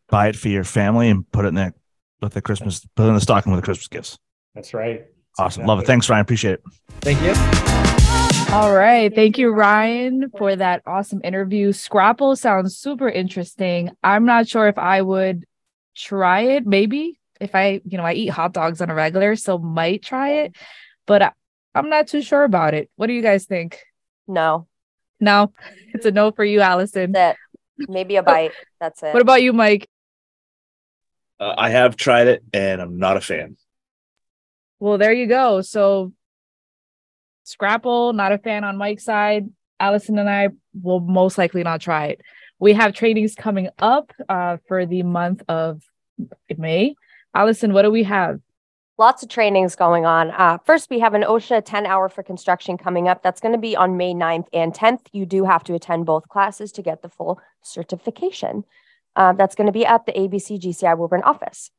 [0.09, 1.75] Buy it for your family and put it in there
[2.21, 4.19] with the Christmas, put it in the stocking with the Christmas gifts.
[4.55, 5.07] That's right.
[5.39, 5.63] Awesome.
[5.63, 5.67] Exactly.
[5.67, 5.87] Love it.
[5.87, 6.23] Thanks, Ryan.
[6.23, 6.63] Appreciate it.
[7.01, 8.04] Thank you.
[8.55, 9.13] All right.
[9.13, 11.73] Thank you, Ryan, for that awesome interview.
[11.73, 13.91] Scrapple sounds super interesting.
[14.05, 15.45] I'm not sure if I would
[15.97, 16.65] try it.
[16.65, 20.35] Maybe if I, you know, I eat hot dogs on a regular, so might try
[20.35, 20.55] it,
[21.05, 21.33] but I,
[21.75, 22.89] I'm not too sure about it.
[22.95, 23.81] What do you guys think?
[24.29, 24.69] No.
[25.19, 25.53] No,
[25.93, 27.11] it's a no for you, Allison.
[27.11, 27.37] That
[27.77, 28.53] maybe a bite.
[28.79, 29.13] That's it.
[29.13, 29.89] What about you, Mike?
[31.41, 33.57] Uh, I have tried it and I'm not a fan.
[34.79, 35.61] Well, there you go.
[35.61, 36.13] So
[37.45, 39.49] Scrapple, not a fan on Mike's side.
[39.79, 40.49] Allison and I
[40.83, 42.21] will most likely not try it.
[42.59, 45.83] We have trainings coming up uh, for the month of
[46.57, 46.95] May.
[47.35, 48.41] Allison, what do we have?
[48.97, 50.31] Lots of trainings going on.
[50.31, 53.23] Uh, first, we have an OSHA 10 hour for construction coming up.
[53.23, 55.07] That's going to be on May 9th and 10th.
[55.13, 58.65] You do have to attend both classes to get the full certification.
[59.17, 61.71] Uh, that's going to be at the ABC GCI Woburn office.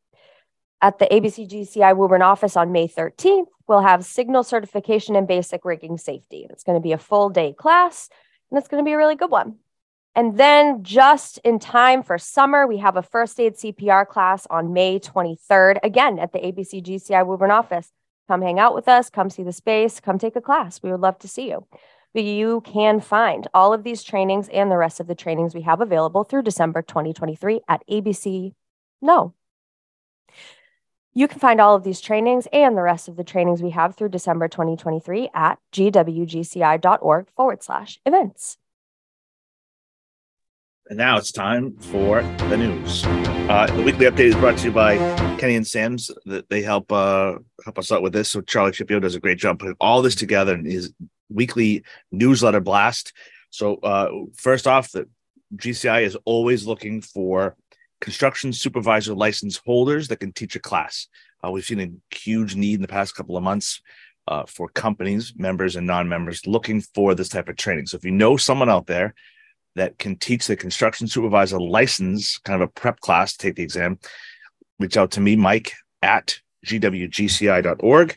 [0.81, 5.65] At the ABC GCI Woburn office on May 13th, we'll have signal certification and basic
[5.65, 6.45] rigging safety.
[6.49, 8.09] It's going to be a full day class,
[8.51, 9.55] and it's going to be a really good one.
[10.15, 14.73] And then, just in time for summer, we have a first aid CPR class on
[14.73, 17.91] May 23rd, again at the ABC GCI Woburn office.
[18.27, 20.81] Come hang out with us, come see the space, come take a class.
[20.81, 21.65] We would love to see you.
[22.13, 25.61] But you can find all of these trainings and the rest of the trainings we
[25.61, 28.53] have available through December 2023 at ABC.
[29.01, 29.33] No,
[31.15, 33.95] you can find all of these trainings and the rest of the trainings we have
[33.95, 38.57] through December 2023 at gwgci.org forward slash events.
[40.87, 43.03] And now it's time for the news.
[43.05, 44.97] Uh, the weekly update is brought to you by
[45.37, 46.11] Kenny and Sam's.
[46.49, 48.29] They help uh, help us out with this.
[48.29, 50.93] So Charlie Shipio does a great job putting all this together in his
[51.29, 53.13] weekly newsletter blast.
[53.49, 55.07] So uh, first off, the
[55.55, 57.55] GCI is always looking for
[58.01, 61.07] construction supervisor license holders that can teach a class.
[61.43, 63.81] Uh, we've seen a huge need in the past couple of months
[64.27, 67.85] uh, for companies, members, and non members looking for this type of training.
[67.85, 69.13] So if you know someone out there
[69.75, 73.63] that can teach the construction supervisor license, kind of a prep class to take the
[73.63, 73.99] exam,
[74.79, 78.15] reach out to me, Mike at gwgci.org.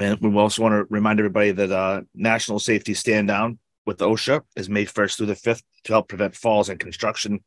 [0.00, 4.42] And we also want to remind everybody that uh, National Safety Stand Down with OSHA
[4.54, 7.40] is May 1st through the 5th to help prevent falls in construction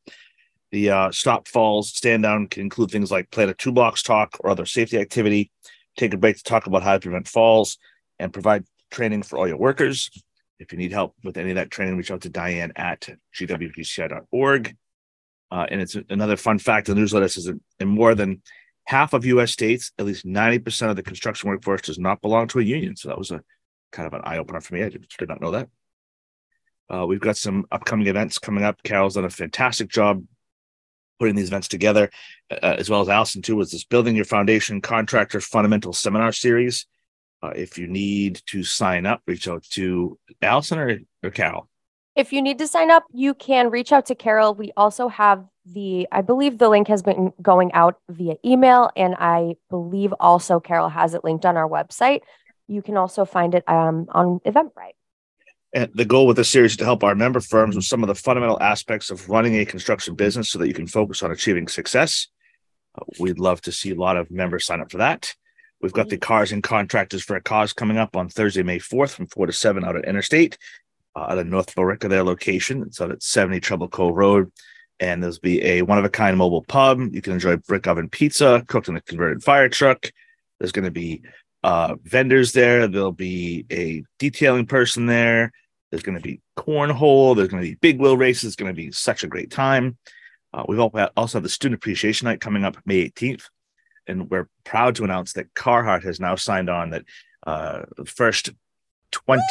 [0.72, 4.50] the uh, stop falls stand down can include things like plan a toolbox talk or
[4.50, 5.52] other safety activity,
[5.98, 7.78] take a break to talk about how to prevent falls,
[8.20, 10.10] and provide training for all your workers.
[10.60, 14.76] If you need help with any of that training, reach out to Diane at gwgci.org.
[15.50, 18.42] Uh, and it's another fun fact the newsletter says in more than
[18.86, 19.52] half of U.S.
[19.52, 22.96] states, at least 90% of the construction workforce does not belong to a union.
[22.96, 23.42] So that was a
[23.92, 24.84] kind of an eye opener for me.
[24.84, 25.70] I did, did not know that.
[26.90, 28.82] Uh, we've got some upcoming events coming up.
[28.84, 30.24] Carol's done a fantastic job
[31.22, 32.10] putting these events together,
[32.50, 36.88] uh, as well as Allison too, was this building your foundation contractor fundamental seminar series.
[37.44, 41.70] Uh, if you need to sign up, reach out to Allison or, or Cal.
[42.16, 44.56] If you need to sign up, you can reach out to Carol.
[44.56, 49.16] We also have the, I believe the link has been going out via email, and
[49.20, 52.22] I believe also Carol has it linked on our website.
[52.68, 54.98] You can also find it um, on Eventbrite.
[55.74, 58.08] And the goal with this series is to help our member firms with some of
[58.08, 61.68] the fundamental aspects of running a construction business so that you can focus on achieving
[61.68, 62.28] success.
[62.98, 65.34] Uh, we'd love to see a lot of members sign up for that.
[65.82, 69.12] We've got the Cars and Contractors for a Cause coming up on Thursday, May 4th
[69.12, 70.58] from 4 to 7 out at Interstate,
[71.16, 72.84] uh, out of North Billerica, their location.
[72.84, 74.52] It's out at 70 Treble Cove Road.
[75.00, 77.00] And there'll be a one of a kind mobile pub.
[77.12, 80.12] You can enjoy brick oven pizza cooked in a converted fire truck.
[80.60, 81.24] There's going to be
[81.64, 82.88] uh, vendors there.
[82.88, 85.52] There'll be a detailing person there.
[85.90, 87.36] There's going to be cornhole.
[87.36, 88.46] There's going to be big wheel races.
[88.46, 89.98] It's going to be such a great time.
[90.54, 93.46] Uh, we've also have the Student Appreciation Night coming up May 18th.
[94.08, 97.06] And we're proud to announce that Carhartt has now signed on that
[97.46, 98.50] uh, the first
[99.12, 99.42] 20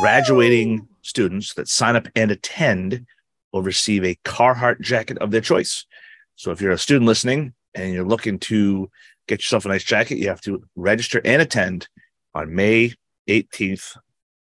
[0.00, 3.06] graduating students that sign up and attend
[3.52, 5.86] will receive a Carhartt jacket of their choice.
[6.36, 8.90] So if you're a student listening and you're looking to
[9.26, 11.88] get yourself a nice jacket, you have to register and attend
[12.34, 12.92] on May
[13.28, 13.96] 18th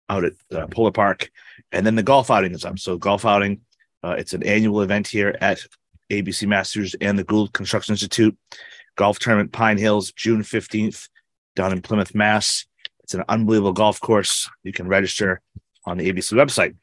[0.10, 1.30] out at uh, Polar Park.
[1.72, 2.80] And then the golf outing is up.
[2.80, 3.62] So, golf outing,
[4.04, 5.60] uh, it's an annual event here at
[6.12, 8.38] ABC Masters and the Gould Construction Institute.
[8.96, 11.10] Golf tournament, Pine Hills, June 15th,
[11.56, 12.66] down in Plymouth, Mass.
[13.04, 14.50] It's an unbelievable golf course.
[14.64, 15.42] You can register
[15.86, 16.76] on the ABC website.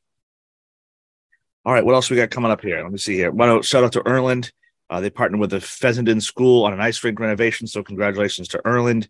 [1.65, 2.83] All right, what else we got coming up here?
[2.83, 3.33] Let me see here.
[3.63, 4.51] Shout out to Erland.
[4.91, 7.67] Uh, they partnered with the Fessenden School on an ice rink renovation.
[7.67, 9.09] So congratulations to Erland.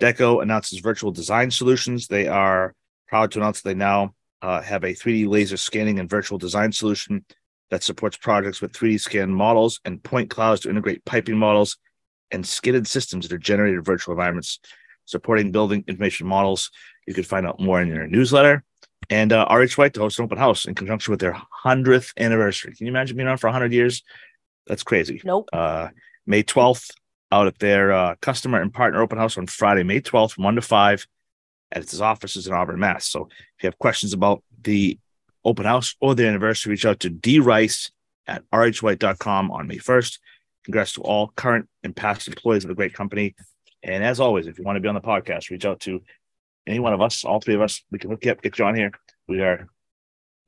[0.00, 2.08] Deco announces virtual design solutions.
[2.08, 2.74] They are
[3.06, 7.24] proud to announce they now uh, have a 3D laser scanning and virtual design solution
[7.70, 11.76] that supports projects with 3D scan models and point clouds to integrate piping models
[12.32, 14.58] and skidded systems that are generated virtual environments
[15.04, 16.70] supporting building information models.
[17.06, 18.64] You can find out more in their newsletter.
[19.08, 22.74] And uh, RH White to host an open house in conjunction with their 100th anniversary.
[22.74, 24.04] Can you imagine being on for 100 years?
[24.66, 25.20] That's crazy.
[25.24, 25.48] Nope.
[25.52, 25.88] Uh,
[26.26, 26.90] May 12th,
[27.32, 30.56] out at their uh, customer and partner open house on Friday, May 12th, from 1
[30.56, 31.06] to 5
[31.72, 33.06] at its offices in Auburn, Mass.
[33.06, 34.98] So if you have questions about the
[35.44, 37.90] open house or the anniversary, reach out to D Rice
[38.26, 40.18] at rhwhite.com on May 1st.
[40.64, 43.34] Congrats to all current and past employees of the great company.
[43.82, 46.02] And as always, if you want to be on the podcast, reach out to
[46.66, 47.82] any one of us, all three of us.
[47.90, 48.92] We can look up, get you on here.
[49.26, 49.68] We are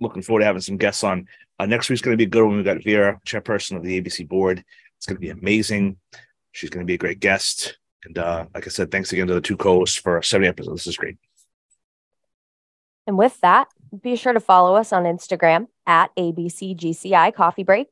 [0.00, 1.28] looking forward to having some guests on.
[1.62, 2.56] Uh, next week's going to be a good one.
[2.56, 4.64] We've got Vera, chairperson of the ABC board.
[4.96, 5.96] It's going to be amazing.
[6.50, 7.78] She's going to be a great guest.
[8.04, 10.80] And uh, like I said, thanks again to the two co-hosts for 70 episodes.
[10.80, 11.18] This is great.
[13.06, 13.68] And with that,
[14.02, 17.86] be sure to follow us on Instagram at ABCGCI Coffee Break.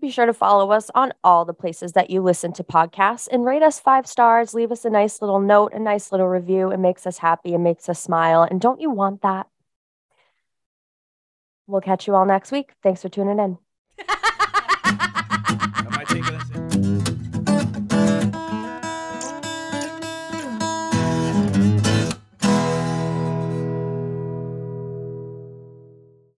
[0.00, 3.44] Be sure to follow us on all the places that you listen to podcasts and
[3.44, 4.52] rate us five stars.
[4.52, 6.72] Leave us a nice little note, a nice little review.
[6.72, 7.54] It makes us happy.
[7.54, 8.42] It makes us smile.
[8.42, 9.46] And don't you want that?
[11.66, 12.72] We'll catch you all next week.
[12.82, 13.58] Thanks for tuning in.